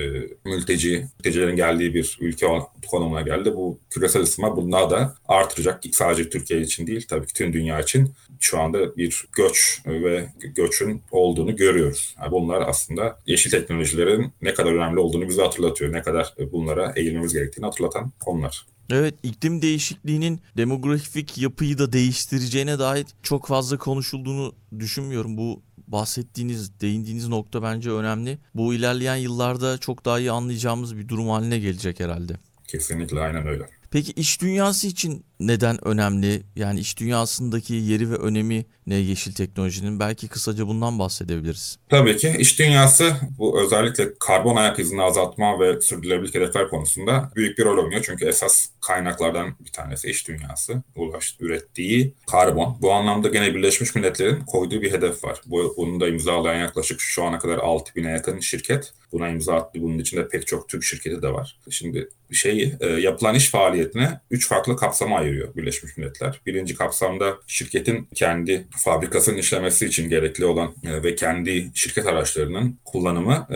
mülteci, 0.46 1.06
mültecilerin 1.18 1.56
geldiği 1.56 1.94
bir 1.94 2.18
ülke 2.22 2.48
konumuna 2.88 3.22
geldi. 3.22 3.56
Bu 3.56 3.80
küresel 3.90 4.22
ısınma 4.22 4.58
bunlar 4.58 4.90
da 4.90 5.15
artıracak. 5.28 5.84
Sadece 5.92 6.30
Türkiye 6.30 6.62
için 6.62 6.88
değil 6.88 7.06
tabii 7.10 7.28
ki 7.28 7.34
tüm 7.34 7.54
dünya 7.54 7.82
için 7.82 8.14
şu 8.40 8.60
anda 8.60 8.98
bir 8.98 9.26
göç 9.36 9.82
ve 9.86 10.30
göçün 10.56 11.02
olduğunu 11.12 11.56
görüyoruz. 11.56 12.16
Yani 12.22 12.32
bunlar 12.32 12.62
aslında 12.62 13.20
yeşil 13.26 13.52
teknolojilerin 13.52 14.34
ne 14.42 14.54
kadar 14.54 14.72
önemli 14.72 15.00
olduğunu 15.00 15.30
bize 15.30 15.42
hatırlatıyor. 15.42 15.94
Ne 15.94 16.02
kadar 16.02 16.34
bunlara 16.52 16.94
eğilmemiz 16.96 17.34
gerektiğini 17.34 17.66
hatırlatan 17.66 18.12
konular. 18.20 18.66
Evet 18.90 19.16
iklim 19.24 19.62
değişikliğinin 19.62 20.42
demografik 20.58 21.38
yapıyı 21.38 21.78
da 21.78 21.94
değiştireceğine 21.94 22.80
dair 22.80 23.06
çok 23.24 23.48
fazla 23.48 23.78
konuşulduğunu 23.78 24.56
düşünmüyorum. 24.80 25.38
Bu 25.38 25.62
bahsettiğiniz, 25.88 26.82
değindiğiniz 26.82 27.28
nokta 27.28 27.64
bence 27.64 27.92
önemli. 27.92 28.38
Bu 28.56 28.74
ilerleyen 28.74 29.16
yıllarda 29.16 29.78
çok 29.78 30.06
daha 30.06 30.20
iyi 30.20 30.32
anlayacağımız 30.32 30.98
bir 30.98 31.08
durum 31.08 31.30
haline 31.30 31.60
gelecek 31.60 32.00
herhalde. 32.00 32.34
Kesinlikle 32.68 33.20
aynen 33.20 33.48
öyle. 33.48 33.70
Peki 33.96 34.12
iş 34.12 34.42
dünyası 34.42 34.88
için 34.88 35.26
neden 35.40 35.88
önemli? 35.88 36.44
Yani 36.56 36.80
iş 36.80 37.00
dünyasındaki 37.00 37.74
yeri 37.74 38.12
ve 38.12 38.16
önemi 38.16 38.66
ne 38.88 38.96
yeşil 38.96 39.34
teknolojinin? 39.34 40.00
Belki 40.00 40.28
kısaca 40.28 40.68
bundan 40.68 41.00
bahsedebiliriz. 41.00 41.78
Tabii 41.90 42.18
ki 42.18 42.36
iş 42.40 42.60
dünyası 42.60 43.14
bu 43.38 43.62
özellikle 43.62 44.14
karbon 44.20 44.56
ayak 44.56 44.80
izini 44.80 45.02
azaltma 45.02 45.60
ve 45.60 45.82
sürdürülebilirlik 45.82 46.36
hedefler 46.36 46.70
konusunda 46.70 47.32
büyük 47.36 47.58
bir 47.58 47.66
rol 47.66 47.84
oynuyor. 47.84 48.04
Çünkü 48.06 48.26
esas 48.26 48.68
kaynaklardan 48.82 49.56
bir 49.66 49.72
tanesi 49.72 50.10
iş 50.10 50.28
dünyası. 50.28 50.84
Ulaş, 50.96 51.36
ürettiği 51.40 52.14
karbon. 52.32 52.78
Bu 52.82 52.92
anlamda 52.92 53.30
gene 53.30 53.56
Birleşmiş 53.56 53.96
Milletler'in 53.96 54.42
koyduğu 54.42 54.82
bir 54.82 54.92
hedef 54.92 55.24
var. 55.24 55.42
Bu, 55.46 55.74
bunu 55.78 56.00
da 56.00 56.08
imzalayan 56.08 56.60
yaklaşık 56.60 57.02
şu 57.02 57.24
ana 57.24 57.40
kadar 57.40 57.58
6000'e 57.58 58.12
yakın 58.12 58.40
şirket 58.40 58.94
buna 59.12 59.30
imza 59.30 59.56
attı. 59.56 59.80
Bunun 59.82 60.00
içinde 60.00 60.28
pek 60.28 60.48
çok 60.48 60.70
Türk 60.70 60.84
şirketi 60.84 61.22
de 61.22 61.34
var. 61.34 61.60
Şimdi 61.70 62.10
şey 62.32 62.76
yapılan 63.00 63.36
iş 63.36 63.50
faaliyetine 63.50 64.20
üç 64.32 64.48
farklı 64.48 64.78
kapsama 64.78 65.25
ayırıyor 65.26 65.56
Birleşmiş 65.56 65.98
Milletler. 65.98 66.42
Birinci 66.46 66.76
kapsamda 66.76 67.38
şirketin 67.48 68.08
kendi 68.16 68.68
fabrikasının 68.78 69.38
işlemesi 69.38 69.86
için 69.86 70.10
gerekli 70.10 70.46
olan 70.46 70.76
ve 70.84 71.16
kendi 71.16 71.72
şirket 71.74 72.08
araçlarının 72.08 72.80
kullanımı 72.86 73.48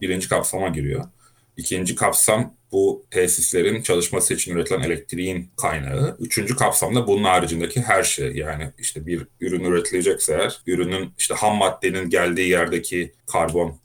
birinci 0.00 0.28
kapsama 0.28 0.68
giriyor. 0.68 1.04
İkinci 1.56 1.94
kapsam 1.94 2.54
bu 2.72 3.06
tesislerin 3.10 3.82
çalışması 3.82 4.34
için 4.34 4.54
üretilen 4.54 4.80
elektriğin 4.80 5.50
kaynağı. 5.56 6.16
Üçüncü 6.20 6.56
kapsamda 6.56 7.06
bunun 7.06 7.24
haricindeki 7.24 7.80
her 7.80 8.02
şey. 8.02 8.32
Yani 8.32 8.70
işte 8.78 9.06
bir 9.06 9.26
ürün 9.40 9.64
üretilecekse 9.64 10.32
eğer 10.32 10.60
ürünün 10.66 11.10
işte 11.18 11.34
ham 11.34 11.56
maddenin 11.56 12.10
geldiği 12.10 12.48
yerdeki 12.48 13.12
karbon 13.26 13.78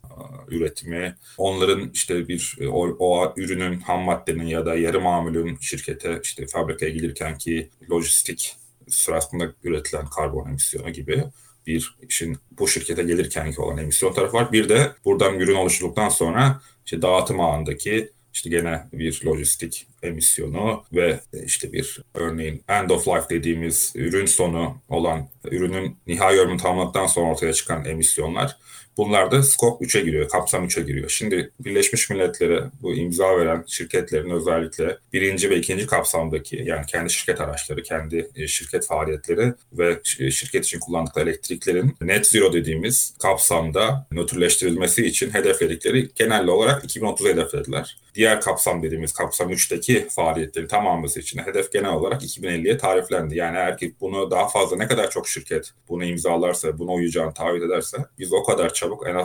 üretimi, 0.48 1.16
onların 1.38 1.90
işte 1.94 2.28
bir 2.28 2.58
o, 2.70 2.96
o 2.98 3.34
ürünün 3.36 3.80
ham 3.80 4.00
maddenin 4.00 4.46
ya 4.46 4.66
da 4.66 4.74
yarı 4.74 5.00
mamulün 5.00 5.58
şirkete 5.60 6.20
işte 6.22 6.46
fabrikaya 6.46 6.92
gelirken 6.92 7.38
ki 7.38 7.70
lojistik 7.90 8.56
sırasında 8.88 9.52
üretilen 9.64 10.06
karbon 10.06 10.48
emisyonu 10.48 10.90
gibi 10.90 11.24
bir 11.66 11.96
işin 12.08 12.36
bu 12.58 12.68
şirkete 12.68 13.02
gelirken 13.02 13.52
ki 13.52 13.60
olan 13.60 13.78
emisyon 13.78 14.12
tarafı 14.12 14.36
var. 14.36 14.52
Bir 14.52 14.68
de 14.68 14.92
buradan 15.04 15.40
ürün 15.40 15.54
oluşturduktan 15.54 16.08
sonra 16.08 16.60
işte 16.86 17.02
dağıtım 17.02 17.40
ağındaki 17.40 18.12
işte 18.34 18.50
gene 18.50 18.86
bir 18.92 19.22
lojistik 19.26 19.86
emisyonu 20.04 20.84
ve 20.92 21.20
işte 21.44 21.72
bir 21.72 22.02
örneğin 22.14 22.62
end 22.68 22.90
of 22.90 23.08
life 23.08 23.28
dediğimiz 23.30 23.92
ürün 23.94 24.26
sonu 24.26 24.76
olan 24.88 25.28
ürünün 25.44 25.96
nihai 26.06 26.38
ömrünü 26.38 26.58
tamamladıktan 26.58 27.06
sonra 27.06 27.30
ortaya 27.30 27.52
çıkan 27.52 27.84
emisyonlar 27.84 28.56
Bunlar 28.96 29.30
da 29.30 29.42
scope 29.42 29.84
3'e 29.84 30.00
giriyor, 30.00 30.28
kapsam 30.28 30.64
3'e 30.64 30.82
giriyor. 30.82 31.08
Şimdi 31.08 31.50
Birleşmiş 31.60 32.10
Milletler'e 32.10 32.60
bu 32.82 32.94
imza 32.94 33.38
veren 33.38 33.64
şirketlerin 33.66 34.30
özellikle 34.30 34.98
birinci 35.12 35.50
ve 35.50 35.56
ikinci 35.56 35.86
kapsamdaki 35.86 36.62
yani 36.64 36.86
kendi 36.86 37.10
şirket 37.10 37.40
araçları, 37.40 37.82
kendi 37.82 38.48
şirket 38.48 38.86
faaliyetleri 38.86 39.52
ve 39.72 40.00
şirket 40.30 40.64
için 40.64 40.80
kullandıkları 40.80 41.30
elektriklerin 41.30 41.96
net 42.00 42.26
zero 42.26 42.52
dediğimiz 42.52 43.14
kapsamda 43.22 44.06
nötrleştirilmesi 44.12 45.06
için 45.06 45.30
hedefledikleri 45.30 46.08
genel 46.14 46.46
olarak 46.46 46.84
2030 46.84 47.26
hedeflediler. 47.26 47.96
Diğer 48.14 48.40
kapsam 48.40 48.82
dediğimiz 48.82 49.12
kapsam 49.12 49.52
3'teki 49.52 49.93
faaliyetlerin 50.00 50.66
tamamlaması 50.66 51.20
için 51.20 51.38
hedef 51.38 51.72
genel 51.72 51.92
olarak 51.92 52.22
2050'ye 52.22 52.78
tariflendi. 52.78 53.36
Yani 53.36 53.56
eğer 53.56 53.78
ki 53.78 53.94
bunu 54.00 54.30
daha 54.30 54.48
fazla 54.48 54.76
ne 54.76 54.86
kadar 54.86 55.10
çok 55.10 55.28
şirket 55.28 55.70
bunu 55.88 56.04
imzalarsa, 56.04 56.78
buna 56.78 56.92
uyacağını 56.92 57.34
taahhüt 57.34 57.62
ederse 57.62 57.98
biz 58.18 58.32
o 58.32 58.42
kadar 58.42 58.72
çabuk 58.74 59.06
en 59.06 59.16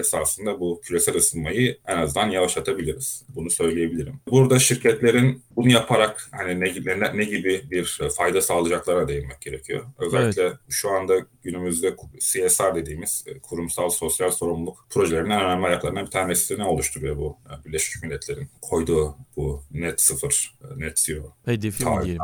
esasında 0.00 0.60
bu 0.60 0.80
küresel 0.84 1.16
ısınmayı 1.16 1.78
en 1.86 1.96
azından 1.96 2.30
yavaşlatabiliriz. 2.30 3.24
Bunu 3.28 3.50
söyleyebilirim. 3.50 4.20
Burada 4.30 4.58
şirketlerin 4.58 5.42
bunu 5.56 5.72
yaparak 5.72 6.28
hani 6.30 6.60
ne, 6.60 6.74
ne, 6.84 7.16
ne 7.16 7.24
gibi 7.24 7.62
bir 7.70 8.00
fayda 8.16 8.40
sağlayacaklara 8.40 9.08
değinmek 9.08 9.40
gerekiyor. 9.40 9.84
Özellikle 9.98 10.42
evet. 10.42 10.56
şu 10.68 10.90
anda 10.90 11.14
günümüzde 11.42 11.96
CSR 12.18 12.74
dediğimiz 12.74 13.24
kurumsal 13.42 13.88
sosyal 13.88 14.30
sorumluluk 14.30 14.86
projelerinin 14.90 15.30
en 15.30 15.40
önemli 15.40 15.66
ayaklarından 15.66 16.06
bir 16.06 16.10
tanesini 16.10 16.64
oluşturuyor 16.64 17.16
bu 17.16 17.36
Birleşmiş 17.66 18.02
Milletler'in 18.02 18.48
koyduğu 18.62 19.16
bu 19.36 19.62
net 19.70 20.00
sıfır, 20.14 20.54
net 20.76 20.98
zero. 20.98 21.32
Hedefi 21.44 21.84
diyelim. 22.04 22.22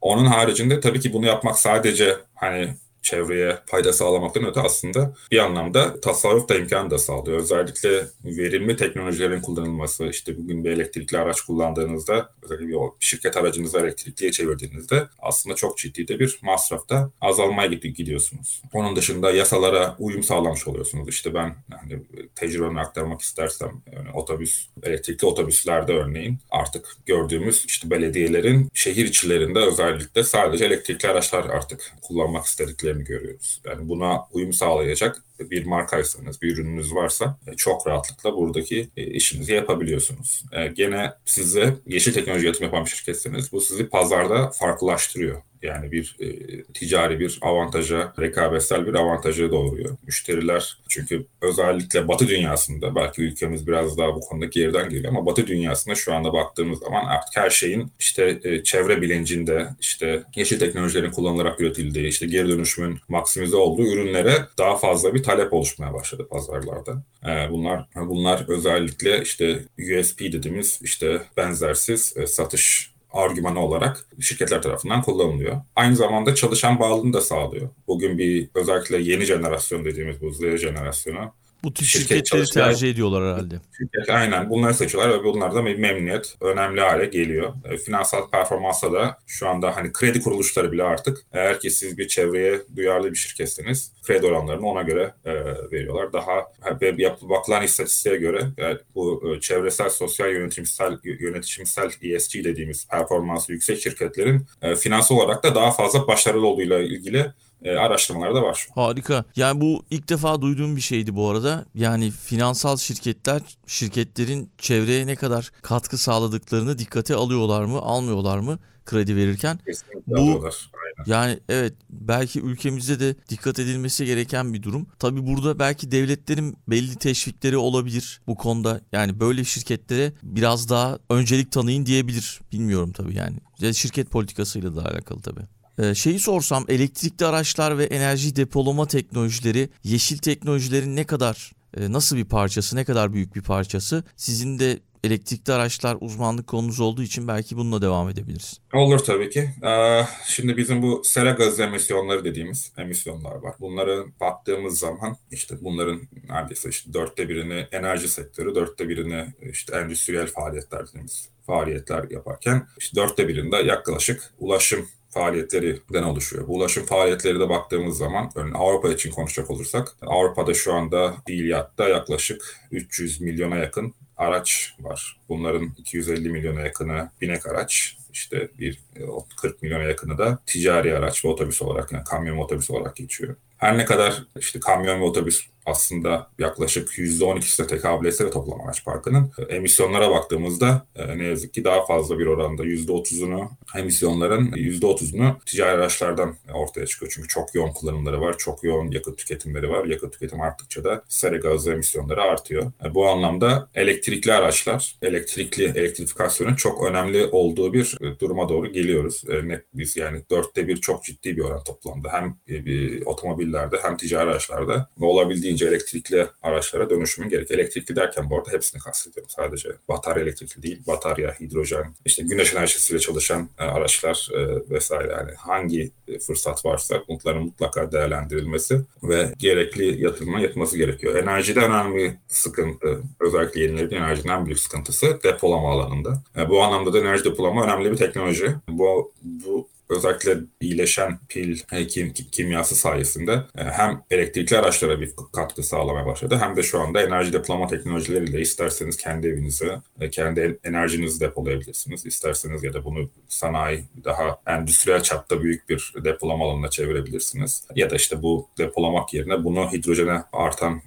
Onun 0.00 0.26
haricinde 0.26 0.80
tabii 0.80 1.00
ki 1.00 1.12
bunu 1.12 1.26
yapmak 1.26 1.58
sadece 1.58 2.16
hani 2.34 2.74
çevreye 3.02 3.58
fayda 3.66 3.92
sağlamaktan 3.92 4.46
öte 4.46 4.60
aslında 4.60 5.14
bir 5.30 5.38
anlamda 5.38 6.00
tasarruf 6.00 6.48
da 6.48 6.54
imkanı 6.54 6.90
da 6.90 6.98
sağlıyor. 6.98 7.38
Özellikle 7.38 8.06
verimli 8.24 8.76
teknolojilerin 8.76 9.40
kullanılması, 9.40 10.06
işte 10.06 10.38
bugün 10.38 10.64
bir 10.64 10.70
elektrikli 10.70 11.18
araç 11.18 11.40
kullandığınızda, 11.40 12.34
özellikle 12.42 12.68
bir 12.68 12.76
şirket 13.00 13.36
aracınızı 13.36 13.78
elektrikliye 13.78 14.32
çevirdiğinizde 14.32 15.08
aslında 15.18 15.56
çok 15.56 15.78
ciddi 15.78 16.08
de 16.08 16.20
bir 16.20 16.38
masrafta 16.42 17.10
azalmaya 17.20 17.68
gidiyorsunuz. 17.68 18.62
Onun 18.72 18.96
dışında 18.96 19.30
yasalara 19.30 19.96
uyum 19.98 20.22
sağlamış 20.22 20.68
oluyorsunuz. 20.68 21.08
İşte 21.08 21.34
ben 21.34 21.56
yani 21.70 22.02
tecrübemi 22.34 22.80
aktarmak 22.80 23.20
istersem 23.20 23.82
yani 23.92 24.10
otobüs, 24.14 24.66
elektrikli 24.82 25.26
otobüslerde 25.26 25.92
örneğin 25.92 26.38
artık 26.50 26.96
gördüğümüz 27.06 27.64
işte 27.66 27.90
belediyelerin 27.90 28.68
şehir 28.74 29.04
içlerinde 29.04 29.58
özellikle 29.58 30.24
sadece 30.24 30.64
elektrikli 30.64 31.06
araçlar 31.06 31.44
artık 31.44 31.92
kullanmak 32.02 32.44
istedikleri 32.44 32.89
etkilerini 32.90 33.04
görüyoruz. 33.04 33.60
Yani 33.64 33.88
buna 33.88 34.26
uyum 34.32 34.52
sağlayacak 34.52 35.22
bir 35.40 35.66
markaysanız, 35.66 36.42
bir 36.42 36.54
ürününüz 36.54 36.94
varsa 36.94 37.38
e, 37.46 37.56
çok 37.56 37.86
rahatlıkla 37.86 38.36
buradaki 38.36 38.90
e, 38.96 39.04
işinizi 39.04 39.52
yapabiliyorsunuz. 39.52 40.44
E, 40.52 40.66
gene 40.66 41.12
size 41.24 41.76
yeşil 41.86 42.12
teknoloji 42.12 42.46
yatırım 42.46 42.64
yapan 42.64 42.84
bir 42.84 42.90
şirketseniz 42.90 43.52
bu 43.52 43.60
sizi 43.60 43.88
pazarda 43.88 44.50
farklılaştırıyor. 44.50 45.42
Yani 45.62 45.92
bir 45.92 46.16
e, 46.20 46.62
ticari 46.62 47.20
bir 47.20 47.38
avantaja, 47.42 48.12
rekabetsel 48.20 48.86
bir 48.86 48.94
avantaja 48.94 49.50
doğuruyor. 49.50 49.96
Müşteriler 50.06 50.78
çünkü 50.88 51.26
özellikle 51.40 52.08
Batı 52.08 52.28
dünyasında 52.28 52.94
belki 52.94 53.22
ülkemiz 53.22 53.66
biraz 53.66 53.98
daha 53.98 54.14
bu 54.14 54.20
konuda 54.20 54.46
geriden 54.46 54.88
geliyor 54.88 55.12
ama 55.12 55.26
Batı 55.26 55.46
dünyasında 55.46 55.94
şu 55.94 56.14
anda 56.14 56.32
baktığımız 56.32 56.78
zaman 56.78 57.04
artık 57.06 57.36
her 57.36 57.50
şeyin 57.50 57.92
işte 57.98 58.40
e, 58.44 58.62
çevre 58.62 59.02
bilincinde, 59.02 59.68
işte 59.80 60.22
yeşil 60.36 60.58
teknolojilerin 60.58 61.10
kullanılarak 61.10 61.60
üretildiği, 61.60 62.08
işte 62.08 62.26
geri 62.26 62.48
dönüşümün 62.48 62.98
maksimize 63.08 63.56
olduğu 63.56 63.86
ürünlere 63.86 64.46
daha 64.58 64.76
fazla 64.76 65.14
bir 65.14 65.22
talep 65.22 65.52
oluşmaya 65.52 65.94
başladı 65.94 66.28
pazarlarda. 66.30 67.02
E, 67.26 67.50
bunlar 67.50 67.86
bunlar 67.96 68.44
özellikle 68.48 69.22
işte 69.22 69.64
USP 69.78 70.20
dediğimiz 70.20 70.80
işte 70.82 71.22
benzersiz 71.36 72.14
e, 72.16 72.26
satış 72.26 72.90
argümanı 73.12 73.60
olarak 73.60 74.06
şirketler 74.20 74.62
tarafından 74.62 75.02
kullanılıyor. 75.02 75.60
Aynı 75.76 75.96
zamanda 75.96 76.34
çalışan 76.34 76.80
bağlılığını 76.80 77.12
da 77.12 77.20
sağlıyor. 77.20 77.68
Bugün 77.86 78.18
bir 78.18 78.50
özellikle 78.54 78.96
yeni 78.98 79.24
jenerasyon 79.24 79.84
dediğimiz 79.84 80.20
bu 80.20 80.30
Z 80.30 80.40
jenerasyonu 80.40 81.32
Bu 81.64 81.74
tür 81.74 81.84
Şirket 81.84 82.08
şirketleri 82.08 82.46
tercih 82.46 82.90
ediyorlar 82.90 83.24
herhalde. 83.24 83.54
Şirket 83.78 84.10
aynen 84.10 84.50
bunları 84.50 84.74
seçiyorlar 84.74 85.20
ve 85.20 85.24
bunlarda 85.24 85.64
bir 85.66 85.78
memnuniyet 85.78 86.36
önemli 86.40 86.80
hale 86.80 87.06
geliyor. 87.06 87.52
E, 87.64 87.76
finansal 87.76 88.30
performansa 88.30 88.92
da 88.92 89.18
şu 89.26 89.48
anda 89.48 89.76
hani 89.76 89.92
kredi 89.92 90.20
kuruluşları 90.20 90.72
bile 90.72 90.82
artık 90.82 91.18
eğer 91.32 91.60
ki 91.60 91.70
siz 91.70 91.98
bir 91.98 92.08
çevreye 92.08 92.60
duyarlı 92.76 93.10
bir 93.10 93.16
şirketseniz 93.16 93.92
kredi 94.02 94.26
oranlarını 94.26 94.66
ona 94.66 94.82
göre 94.82 95.14
e, 95.24 95.32
veriyorlar. 95.72 96.12
Daha 96.12 96.46
ve 96.80 96.94
yap- 96.98 97.22
bakılan 97.22 97.62
istatistiğe 97.62 98.16
göre 98.16 98.42
e, 98.58 98.78
bu 98.94 99.34
e, 99.36 99.40
çevresel, 99.40 99.90
sosyal, 99.90 100.30
yönetimsel, 100.30 100.98
yönetimsel 101.04 101.90
ESG 102.02 102.44
dediğimiz 102.44 102.88
performansı 102.88 103.52
yüksek 103.52 103.80
şirketlerin 103.80 104.46
e, 104.62 104.76
finansal 104.76 105.16
olarak 105.16 105.44
da 105.44 105.54
daha 105.54 105.70
fazla 105.70 106.06
başarılı 106.06 106.46
olduğuyla 106.46 106.78
ilgili 106.78 107.26
e, 107.62 107.70
araştırmalar 107.76 108.34
da 108.34 108.42
var. 108.42 108.66
Harika. 108.74 109.24
Yani 109.36 109.60
bu 109.60 109.84
ilk 109.90 110.08
defa 110.08 110.40
duyduğum 110.42 110.76
bir 110.76 110.80
şeydi 110.80 111.14
bu 111.16 111.28
arada. 111.28 111.64
Yani 111.74 112.10
finansal 112.10 112.76
şirketler 112.76 113.42
şirketlerin 113.66 114.50
çevreye 114.58 115.06
ne 115.06 115.16
kadar 115.16 115.50
katkı 115.62 115.98
sağladıklarını 115.98 116.78
dikkate 116.78 117.14
alıyorlar 117.14 117.64
mı, 117.64 117.78
almıyorlar 117.78 118.38
mı 118.38 118.58
kredi 118.86 119.16
verirken? 119.16 119.58
Kesinlikle 119.66 120.12
Bu- 120.16 120.20
alıyorlar. 120.20 120.70
Yani 121.06 121.38
evet 121.48 121.74
belki 121.90 122.40
ülkemizde 122.40 123.00
de 123.00 123.14
dikkat 123.28 123.58
edilmesi 123.58 124.06
gereken 124.06 124.54
bir 124.54 124.62
durum. 124.62 124.86
Tabii 124.98 125.26
burada 125.26 125.58
belki 125.58 125.90
devletlerin 125.90 126.56
belli 126.68 126.96
teşvikleri 126.96 127.56
olabilir 127.56 128.20
bu 128.26 128.34
konuda. 128.36 128.80
Yani 128.92 129.20
böyle 129.20 129.44
şirketlere 129.44 130.12
biraz 130.22 130.68
daha 130.68 130.98
öncelik 131.10 131.52
tanıyın 131.52 131.86
diyebilir. 131.86 132.40
Bilmiyorum 132.52 132.92
tabii 132.92 133.14
yani. 133.16 133.36
Ya 133.60 133.72
Şirket 133.72 134.10
politikasıyla 134.10 134.76
da 134.76 134.84
alakalı 134.84 135.20
tabii. 135.20 135.40
Ee, 135.78 135.94
şeyi 135.94 136.18
sorsam 136.18 136.64
elektrikli 136.68 137.24
araçlar 137.24 137.78
ve 137.78 137.84
enerji 137.84 138.36
depolama 138.36 138.86
teknolojileri 138.86 139.68
yeşil 139.84 140.18
teknolojilerin 140.18 140.96
ne 140.96 141.04
kadar 141.04 141.52
e, 141.76 141.92
nasıl 141.92 142.16
bir 142.16 142.24
parçası 142.24 142.76
ne 142.76 142.84
kadar 142.84 143.12
büyük 143.12 143.36
bir 143.36 143.42
parçası 143.42 144.04
sizin 144.16 144.58
de 144.58 144.80
elektrikli 145.04 145.52
araçlar 145.52 145.96
uzmanlık 146.00 146.46
konunuz 146.46 146.80
olduğu 146.80 147.02
için 147.02 147.28
belki 147.28 147.56
bununla 147.56 147.82
devam 147.82 148.08
edebiliriz. 148.08 148.60
Olur 148.74 148.98
tabii 148.98 149.30
ki. 149.30 149.50
Ee, 149.66 150.02
şimdi 150.26 150.56
bizim 150.56 150.82
bu 150.82 151.02
sera 151.04 151.30
gazı 151.30 151.62
emisyonları 151.62 152.24
dediğimiz 152.24 152.72
emisyonlar 152.78 153.34
var. 153.34 153.54
Bunlara 153.60 154.04
baktığımız 154.20 154.78
zaman 154.78 155.16
işte 155.30 155.54
bunların 155.60 156.00
neredeyse 156.28 156.68
işte 156.68 156.92
dörtte 156.92 157.28
birini 157.28 157.66
enerji 157.72 158.08
sektörü, 158.08 158.54
dörtte 158.54 158.88
birini 158.88 159.34
işte 159.52 159.76
endüstriyel 159.76 160.26
faaliyetler 160.26 160.86
dediğimiz 160.88 161.28
faaliyetler 161.46 162.10
yaparken 162.10 162.66
işte 162.78 162.96
dörtte 162.96 163.28
birinde 163.28 163.56
yaklaşık 163.56 164.34
ulaşım 164.38 164.88
faaliyetlerinden 165.10 166.02
oluşuyor. 166.02 166.48
Bu 166.48 166.54
ulaşım 166.54 166.86
faaliyetleri 166.86 167.40
de 167.40 167.48
baktığımız 167.48 167.98
zaman 167.98 168.30
örneğin 168.34 168.54
Avrupa 168.54 168.90
için 168.90 169.10
konuşacak 169.10 169.50
olursak 169.50 169.96
Avrupa'da 170.02 170.54
şu 170.54 170.74
anda 170.74 171.14
fiiliyatta 171.26 171.88
yaklaşık 171.88 172.56
300 172.70 173.20
milyona 173.20 173.56
yakın 173.56 173.94
araç 174.16 174.74
var. 174.80 175.20
Bunların 175.28 175.74
250 175.78 176.28
milyona 176.28 176.60
yakını 176.60 177.10
binek 177.20 177.46
araç, 177.46 177.96
işte 178.12 178.48
bir 178.58 178.78
e, 178.96 179.00
40 179.36 179.59
milyona 179.70 179.88
yakını 179.88 180.18
da 180.18 180.38
ticari 180.46 180.96
araç 180.96 181.24
ve 181.24 181.28
otobüs 181.28 181.62
olarak 181.62 181.92
yani 181.92 182.04
kamyon 182.04 182.36
ve 182.36 182.40
otobüs 182.40 182.70
olarak 182.70 182.96
geçiyor. 182.96 183.36
Her 183.58 183.78
ne 183.78 183.84
kadar 183.84 184.24
işte 184.38 184.60
kamyon 184.60 185.00
ve 185.00 185.04
otobüs 185.04 185.46
aslında 185.66 186.30
yaklaşık 186.38 186.98
%12'sine 186.98 187.66
tekabül 187.66 188.06
etse 188.06 188.26
de 188.26 188.30
toplam 188.30 188.60
araç 188.60 188.84
parkının 188.84 189.32
e, 189.38 189.54
emisyonlara 189.54 190.10
baktığımızda 190.10 190.86
e, 190.96 191.18
ne 191.18 191.24
yazık 191.24 191.54
ki 191.54 191.64
daha 191.64 191.86
fazla 191.86 192.18
bir 192.18 192.26
oranda 192.26 192.64
%30'unu 192.64 193.48
emisyonların 193.76 194.50
%30'unu 194.52 195.34
ticari 195.46 195.70
araçlardan 195.70 196.36
ortaya 196.54 196.86
çıkıyor. 196.86 197.12
Çünkü 197.14 197.28
çok 197.28 197.54
yoğun 197.54 197.72
kullanımları 197.72 198.20
var, 198.20 198.38
çok 198.38 198.64
yoğun 198.64 198.90
yakıt 198.90 199.18
tüketimleri 199.18 199.70
var. 199.70 199.84
Yakıt 199.84 200.12
tüketim 200.12 200.40
arttıkça 200.40 200.84
da 200.84 201.02
sera 201.08 201.36
gazı 201.36 201.72
emisyonları 201.72 202.22
artıyor. 202.22 202.72
E, 202.84 202.94
Bu 202.94 203.08
anlamda 203.08 203.68
elektrikli 203.74 204.32
araçlar, 204.32 204.96
elektrikli 205.02 205.64
elektrifikasyonun 205.64 206.54
çok 206.54 206.84
önemli 206.84 207.26
olduğu 207.26 207.72
bir 207.72 207.96
duruma 208.20 208.48
doğru 208.48 208.72
geliyoruz. 208.72 209.22
E, 209.28 209.59
Biz 209.74 209.96
yani 209.96 210.22
dörtte 210.30 210.68
bir 210.68 210.76
çok 210.76 211.04
ciddi 211.04 211.36
bir 211.36 211.42
oran 211.42 211.64
toplamda. 211.64 212.12
Hem 212.12 212.36
e, 212.48 212.66
bir 212.66 213.06
otomobillerde 213.06 213.78
hem 213.82 213.96
ticari 213.96 214.30
araçlarda 214.30 214.88
ve 215.00 215.04
olabildiğince 215.04 215.66
elektrikli 215.66 216.26
araçlara 216.42 216.90
dönüşümün 216.90 217.28
gerek. 217.28 217.50
Elektrikli 217.50 217.96
derken 217.96 218.30
bu 218.30 218.38
arada 218.38 218.50
hepsini 218.50 218.80
kastediyorum. 218.80 219.30
Sadece 219.30 219.68
batarya 219.88 220.22
elektrikli 220.22 220.62
değil, 220.62 220.82
batarya, 220.86 221.34
hidrojen, 221.40 221.94
işte 222.04 222.22
güneş 222.22 222.54
enerjisiyle 222.54 223.00
çalışan 223.00 223.48
e, 223.58 223.62
araçlar 223.62 224.28
e, 224.34 224.70
vesaire. 224.70 225.12
Yani 225.12 225.30
hangi 225.34 225.90
e, 226.08 226.18
fırsat 226.18 226.64
varsa 226.64 227.02
bunların 227.08 227.42
mutlaka 227.42 227.92
değerlendirilmesi 227.92 228.80
ve 229.02 229.32
gerekli 229.38 230.02
yatırıma 230.02 230.40
yapılması 230.40 230.76
gerekiyor. 230.76 231.14
Enerjide 231.14 231.60
önemli 231.60 232.18
sıkıntı, 232.28 233.02
özellikle 233.20 233.60
yenilenebilir 233.60 233.96
enerjinin 233.96 234.32
en 234.32 234.46
büyük 234.46 234.58
sıkıntısı 234.58 235.18
depolama 235.24 235.70
alanında. 235.70 236.22
E, 236.36 236.48
bu 236.48 236.62
anlamda 236.62 236.92
da 236.92 236.98
enerji 236.98 237.24
depolama 237.24 237.64
önemli 237.64 237.92
bir 237.92 237.96
teknoloji. 237.96 238.54
Bu, 238.68 239.12
bu 239.22 239.49
vote. 239.50 239.79
Özellikle 239.90 240.36
iyileşen 240.60 241.18
pil 241.28 241.58
kim, 241.88 242.12
kim- 242.12 242.30
kimyası 242.32 242.74
sayesinde 242.74 243.32
e, 243.32 243.62
hem 243.64 244.02
elektrikli 244.10 244.56
araçlara 244.58 245.00
bir 245.00 245.10
katkı 245.36 245.62
sağlamaya 245.62 246.06
başladı 246.06 246.38
hem 246.40 246.56
de 246.56 246.62
şu 246.62 246.80
anda 246.80 247.02
enerji 247.02 247.32
depolama 247.32 247.66
teknolojileriyle 247.66 248.40
isterseniz 248.40 248.96
kendi 248.96 249.26
evinizi, 249.28 249.70
e, 250.00 250.10
kendi 250.10 250.40
en- 250.40 250.58
enerjinizi 250.70 251.20
depolayabilirsiniz. 251.20 252.06
İsterseniz 252.06 252.64
ya 252.64 252.72
da 252.72 252.84
bunu 252.84 253.10
sanayi 253.28 253.84
daha 254.04 254.40
endüstriyel 254.46 255.02
çapta 255.02 255.42
büyük 255.42 255.68
bir 255.68 255.92
depolama 256.04 256.44
alanına 256.44 256.70
çevirebilirsiniz. 256.70 257.64
Ya 257.76 257.90
da 257.90 257.96
işte 257.96 258.22
bu 258.22 258.48
depolamak 258.58 259.14
yerine 259.14 259.44
bunu 259.44 259.72
hidrojene 259.72 260.22
artan 260.32 260.82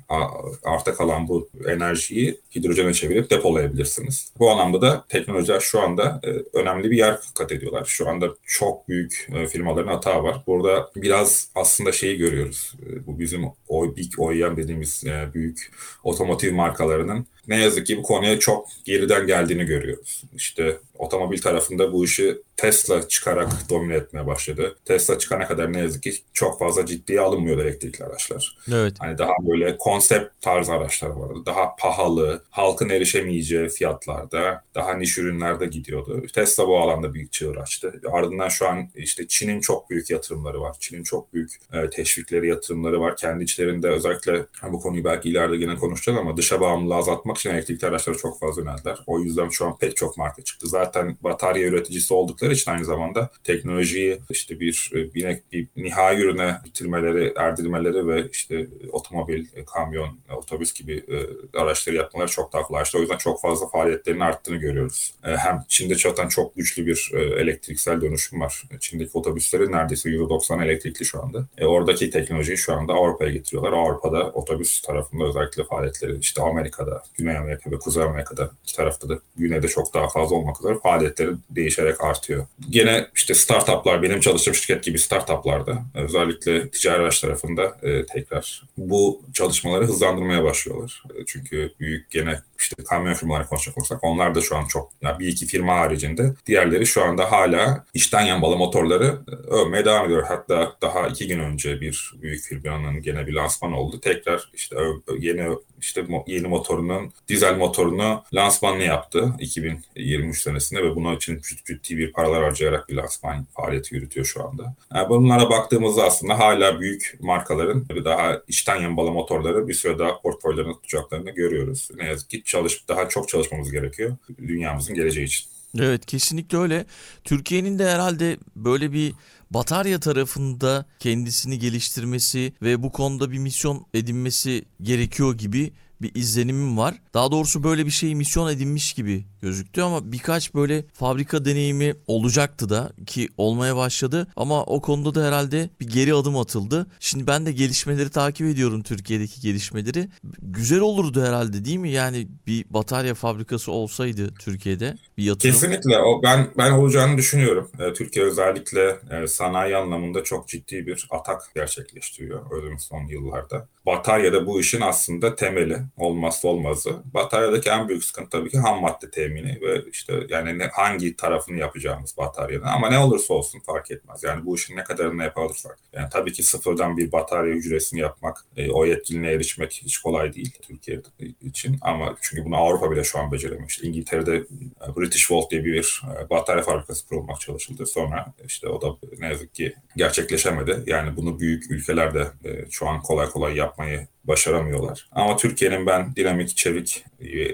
arta 0.64 0.94
kalan 0.94 1.28
bu 1.28 1.50
enerjiyi 1.68 2.40
hidrojene 2.56 2.94
çevirip 2.94 3.30
depolayabilirsiniz. 3.30 4.32
Bu 4.40 4.52
anlamda 4.52 4.82
da 4.82 5.06
teknolojiler 5.10 5.60
şu 5.60 5.80
anda 5.82 6.22
e, 6.24 6.58
önemli 6.58 6.92
bir 6.92 6.98
yer 6.98 7.18
kat 7.38 7.52
ediyorlar. 7.52 7.86
Şu 7.86 8.10
anda 8.10 8.30
çok 8.46 8.90
büyük 8.94 9.28
e, 9.36 9.48
firmaların 9.48 9.88
hata 9.88 10.24
var. 10.24 10.44
Burada 10.48 10.92
biraz 10.96 11.50
aslında 11.56 11.92
şeyi 11.92 12.18
görüyoruz. 12.18 12.74
E, 12.86 13.08
bu 13.08 13.20
bizim 13.20 13.44
o 13.68 13.96
big 13.96 14.20
OEM 14.20 14.58
dediğimiz 14.58 15.04
e, 15.06 15.34
büyük 15.34 15.72
otomotiv 16.04 16.54
markalarının 16.54 17.28
ne 17.48 17.62
yazık 17.64 17.88
ki 17.88 17.98
bu 17.98 18.04
konuya 18.04 18.40
çok 18.40 18.68
geriden 18.86 19.28
geldiğini 19.28 19.66
görüyoruz. 19.66 20.24
İşte 20.36 20.78
otomobil 21.04 21.42
tarafında 21.42 21.94
bu 21.94 22.06
işi 22.06 22.38
Tesla 22.58 23.08
çıkarak 23.08 23.50
domine 23.70 23.96
etmeye 23.96 24.28
başladı. 24.28 24.76
Tesla 24.86 25.20
çıkana 25.20 25.48
kadar 25.48 25.74
ne 25.74 25.80
yazık 25.80 26.04
ki 26.04 26.14
çok 26.34 26.60
fazla 26.60 26.86
ciddiye 26.86 27.22
alınmıyordu 27.22 27.62
elektrikli 27.62 28.04
araçlar. 28.04 28.58
Evet. 28.74 28.94
Hani 29.00 29.18
daha 29.18 29.32
böyle 29.42 29.78
konsept 29.78 30.42
tarz 30.42 30.70
araçlar 30.70 31.10
vardı. 31.10 31.40
Daha 31.46 31.76
pahalı, 31.76 32.44
halkın 32.50 32.90
erişemeyeceği 32.90 33.70
fiyatlarda, 33.70 34.64
daha 34.76 34.94
niş 34.94 35.18
ürünlerde 35.18 35.66
gidiyordu. 35.66 36.24
Tesla 36.34 36.68
bu 36.68 36.80
alanda 36.80 37.14
büyük 37.14 37.32
çığır 37.32 37.56
açtı. 37.56 38.02
Ardından 38.12 38.50
şu 38.50 38.68
an 38.68 38.90
işte 38.96 39.28
Çin'in 39.28 39.60
çok 39.60 39.90
büyük 39.90 40.10
yatırımları 40.10 40.62
var. 40.62 40.76
Çin'in 40.80 41.04
çok 41.04 41.34
büyük 41.34 41.52
e, 41.74 41.90
teşvikleri, 41.90 42.48
yatırımları 42.48 43.02
var. 43.02 43.18
Kendi 43.18 43.44
içlerinde 43.44 43.88
özellikle 43.88 44.46
bu 44.70 44.80
konuyu 44.80 45.04
belki 45.04 45.30
ileride 45.30 45.56
yine 45.56 45.76
konuşacağız 45.76 46.20
ama 46.20 46.38
dışa 46.38 46.62
bağımlılığı 46.62 46.96
azaltmak 46.96 47.38
için 47.38 47.50
elektrikli 47.50 47.86
araçlara 47.86 48.18
çok 48.18 48.40
fazla 48.40 48.62
yöneldiler. 48.62 49.00
O 49.08 49.20
yüzden 49.20 49.50
şu 49.50 49.66
an 49.66 49.78
pek 49.78 49.96
çok 49.96 50.18
marka 50.18 50.44
çıktı. 50.44 50.68
Zaten 50.68 50.93
batarya 51.24 51.68
üreticisi 51.68 52.14
oldukları 52.14 52.54
için 52.54 52.72
aynı 52.72 52.86
zamanda 52.86 53.30
teknolojiyi 53.44 54.20
işte 54.30 54.60
bir 54.60 54.92
e, 54.94 55.14
bir, 55.14 55.40
bir 55.52 55.68
nihai 55.76 56.22
ürüne 56.22 56.58
bitirmeleri, 56.66 57.34
erdirmeleri 57.38 58.08
ve 58.08 58.30
işte 58.32 58.68
otomobil, 58.92 59.46
e, 59.56 59.66
kamyon, 59.66 60.20
otobüs 60.38 60.74
gibi 60.74 60.94
e, 60.94 61.18
araçları 61.60 61.96
yapmaları 61.96 62.32
çok 62.32 62.54
daha 62.54 62.64
kolaylaştı. 62.64 62.98
O 62.98 63.02
yüzden 63.02 63.18
çok 63.18 63.42
fazla 63.42 63.68
faaliyetlerin 63.68 64.20
arttığını 64.20 64.58
görüyoruz. 64.58 65.16
Hem 65.22 65.64
Çin'de 65.68 65.96
zaten 65.96 66.28
çok 66.28 66.56
güçlü 66.56 66.86
bir 66.86 67.12
elektriksel 67.14 68.02
dönüşüm 68.02 68.42
var. 68.42 68.64
Çin'deki 68.80 69.12
otobüslerin 69.14 69.72
neredeyse 69.72 70.10
%90 70.10 70.66
elektrikli 70.66 71.06
şu 71.06 71.24
anda. 71.24 71.48
E, 71.58 71.66
oradaki 71.66 72.10
teknolojiyi 72.10 72.58
şu 72.58 72.74
anda 72.74 72.94
Avrupa'ya 72.94 73.32
getiriyorlar. 73.32 73.74
Avrupa'da 73.74 74.32
otobüs 74.32 74.82
tarafında 74.82 75.24
özellikle 75.24 75.64
faaliyetleri 75.64 76.18
işte 76.18 76.42
Amerika'da, 76.42 77.04
Güney 77.14 77.38
Amerika 77.38 77.72
ve 77.72 77.80
Kuzey 77.80 78.04
Amerika'da 78.04 78.52
iki 78.64 78.76
tarafta 78.76 79.10
da 79.10 79.20
güneyde 79.36 79.68
çok 79.68 79.94
daha 79.94 80.08
fazla 80.10 80.36
olmak 80.36 80.60
üzere 80.60 80.73
faaliyetleri 80.80 81.32
değişerek 81.50 82.04
artıyor. 82.04 82.46
Gene 82.70 83.08
işte 83.16 83.34
startuplar, 83.34 84.02
benim 84.02 84.20
çalıştığım 84.20 84.56
şirket 84.56 84.84
gibi 84.84 85.00
startuplarda 85.00 85.84
özellikle 85.96 86.70
ticari 86.70 87.02
araç 87.02 87.20
tarafında 87.20 87.78
e, 87.84 88.06
tekrar 88.06 88.64
bu 88.78 89.22
çalışmaları 89.34 89.86
hızlandırmaya 89.86 90.44
başlıyorlar. 90.44 91.04
E, 91.16 91.26
çünkü 91.26 91.74
büyük 91.80 92.12
gene 92.12 92.40
işte 92.64 92.84
kamyon 92.84 93.14
firmaları 93.14 93.48
konuşacak 93.48 93.78
olursak 93.78 94.04
onlar 94.04 94.36
da 94.36 94.42
şu 94.42 94.58
an 94.58 94.66
çok 94.66 94.92
ya 95.02 95.20
bir 95.20 95.28
iki 95.28 95.46
firma 95.46 95.76
haricinde 95.76 96.34
diğerleri 96.46 96.86
şu 96.86 97.04
anda 97.04 97.32
hala 97.32 97.86
içten 97.94 98.22
yanmalı 98.22 98.58
motorları 98.58 99.18
e, 99.28 99.36
övmeye 99.36 99.86
devam 99.86 100.06
ediyor. 100.06 100.24
Hatta 100.28 100.76
daha 100.82 101.08
iki 101.08 101.28
gün 101.28 101.40
önce 101.40 101.82
bir 101.82 102.14
büyük 102.22 102.44
firmanın 102.44 103.02
gene 103.02 103.28
bir 103.28 103.34
lansman 103.34 103.74
oldu. 103.74 104.00
Tekrar 104.02 104.50
işte 104.54 104.76
yeni 105.20 105.58
işte 105.82 106.06
yeni 106.28 106.48
motorunun 106.48 107.14
dizel 107.28 107.58
motorunu 107.58 108.24
lansmanını 108.34 108.84
yaptı 108.84 109.34
2023 109.40 110.42
senesinde 110.42 110.84
ve 110.84 110.96
buna 110.96 111.14
için 111.14 111.42
ciddi 111.66 111.98
bir 111.98 112.14
paralar 112.14 112.44
harcayarak 112.44 112.90
bir 112.90 112.96
lansman 112.96 113.46
faaliyeti 113.56 113.96
yürütüyor 113.96 114.26
şu 114.26 114.48
anda. 114.48 114.76
Yani 114.96 115.10
bunlara 115.10 115.50
baktığımızda 115.50 116.04
aslında 116.04 116.40
hala 116.40 116.80
büyük 116.80 117.18
markaların 117.20 117.86
daha 118.06 118.42
içten 118.48 118.82
yanmalı 118.82 119.12
motorları 119.12 119.68
bir 119.68 119.74
süre 119.74 120.00
daha 120.00 120.22
portföylerine 120.22 120.74
tutacaklarını 120.74 121.32
görüyoruz. 121.32 121.90
Ne 121.96 122.06
yazık 122.06 122.30
ki 122.30 122.44
çalış, 122.54 122.88
daha 122.88 123.10
çok 123.10 123.30
çalışmamız 123.30 123.72
gerekiyor 123.72 124.18
dünyamızın 124.38 124.96
geleceği 124.96 125.26
için. 125.26 125.48
Evet 125.80 126.06
kesinlikle 126.06 126.58
öyle. 126.58 126.86
Türkiye'nin 127.24 127.80
de 127.80 127.90
herhalde 127.90 128.38
böyle 128.56 128.94
bir 128.94 129.14
batarya 129.52 130.00
tarafında 130.00 130.86
kendisini 131.00 131.60
geliştirmesi 131.60 132.54
ve 132.62 132.84
bu 132.84 132.92
konuda 132.92 133.32
bir 133.32 133.38
misyon 133.38 133.86
edinmesi 133.94 134.66
gerekiyor 134.82 135.38
gibi 135.38 135.74
bir 136.04 136.12
izlenimim 136.16 136.78
var. 136.78 136.96
Daha 137.14 137.32
doğrusu 137.32 137.64
böyle 137.64 137.86
bir 137.86 137.92
şeyi 137.92 138.16
misyon 138.16 138.50
edinmiş 138.52 138.94
gibi 138.94 139.26
gözüktü 139.42 139.82
ama 139.82 140.12
birkaç 140.12 140.54
böyle 140.54 140.86
fabrika 140.94 141.46
deneyimi 141.46 141.96
olacaktı 142.08 142.70
da 142.70 142.92
ki 143.06 143.30
olmaya 143.38 143.76
başladı 143.76 144.28
ama 144.36 144.64
o 144.64 144.82
konuda 144.82 145.16
da 145.16 145.28
herhalde 145.28 145.70
bir 145.80 145.88
geri 145.88 146.14
adım 146.14 146.38
atıldı. 146.38 146.88
Şimdi 147.00 147.28
ben 147.28 147.46
de 147.46 147.52
gelişmeleri 147.52 148.10
takip 148.10 148.48
ediyorum 148.48 148.84
Türkiye'deki 148.84 149.42
gelişmeleri. 149.42 150.10
Güzel 150.42 150.80
olurdu 150.80 151.26
herhalde 151.26 151.66
değil 151.66 151.78
mi? 151.78 151.90
Yani 151.90 152.28
bir 152.48 152.66
batarya 152.70 153.14
fabrikası 153.14 153.72
olsaydı 153.72 154.34
Türkiye'de 154.40 154.98
bir 155.18 155.24
yatırım. 155.24 155.54
Kesinlikle. 155.54 156.00
O 156.00 156.24
ben 156.24 156.48
ben 156.58 156.72
olacağını 156.72 157.18
düşünüyorum. 157.18 157.72
E, 157.80 157.94
Türkiye 157.94 158.26
özellikle 158.26 159.00
e, 159.12 159.28
sanayi 159.28 159.78
anlamında 159.78 160.24
çok 160.24 160.48
ciddi 160.48 160.88
bir 160.88 161.08
atak 161.10 161.42
gerçekleştiriyor 161.56 162.52
öyle 162.52 162.80
son 162.80 163.08
yıllarda. 163.08 163.68
Batarya 163.86 164.34
da 164.34 164.46
bu 164.46 164.60
işin 164.60 164.82
aslında 164.82 165.36
temeli, 165.36 165.80
olmazsa 165.98 166.48
olmazı. 166.48 166.96
Bataryadaki 167.14 167.70
en 167.70 167.90
büyük 167.90 168.04
sıkıntı 168.04 168.30
tabii 168.30 168.50
ki 168.50 168.58
ham 168.58 168.82
madde 168.82 169.12
temini 169.12 169.62
ve 169.62 169.84
işte 169.92 170.14
yani 170.30 170.60
ne, 170.60 170.68
hangi 170.68 171.16
tarafını 171.16 171.58
yapacağımız 171.58 172.18
bataryanın 172.18 172.66
ama 172.66 172.90
ne 172.90 173.00
olursa 173.00 173.34
olsun 173.34 173.60
fark 173.60 173.92
etmez. 173.92 174.24
Yani 174.24 174.46
bu 174.46 174.56
işin 174.56 174.76
ne 174.76 174.84
kadarını 174.84 175.24
yapabilirsek. 175.24 175.72
Yani 175.94 176.08
tabii 176.12 176.34
ki 176.34 176.44
sıfırdan 176.44 176.98
bir 176.98 177.12
batarya 177.12 177.56
hücresini 177.56 178.00
yapmak, 178.00 178.46
e, 178.58 178.72
o 178.72 178.86
yetkinliğe 178.86 179.34
erişmek 179.34 179.82
hiç 179.86 179.98
kolay 179.98 180.34
değil 180.34 180.52
Türkiye 180.62 181.02
için 181.42 181.78
ama 181.82 182.16
çünkü 182.22 182.46
bunu 182.46 182.56
Avrupa 182.56 182.92
bile 182.92 183.04
şu 183.04 183.20
an 183.20 183.32
beceremiş. 183.32 183.80
İngiltere'de 183.80 184.36
e, 184.36 184.96
British 184.96 185.32
Volt 185.32 185.52
diye 185.52 185.66
bir 185.66 186.02
e, 186.18 186.30
batarya 186.30 186.64
fabrikası 186.64 187.08
kurulmak 187.08 187.42
çalışıldı. 187.42 187.86
Sonra 187.86 188.34
işte 188.46 188.68
o 188.68 188.82
da 188.82 189.08
ne 189.20 189.28
yazık 189.28 189.56
ki 189.56 189.76
gerçekleşemedi. 189.96 190.84
Yani 190.86 191.18
bunu 191.18 191.40
büyük 191.40 191.72
ülkeler 191.72 192.14
de 192.14 192.28
e, 192.46 192.72
şu 192.72 192.88
an 192.88 193.02
kolay 193.02 193.30
kolay 193.30 193.56
yapmayı 193.56 194.08
başaramıyorlar. 194.24 195.08
Ama 195.12 195.38
Türkiye'nin 195.38 195.86
ben 195.86 196.16
dinamik, 196.16 196.58
çevik, 196.58 197.06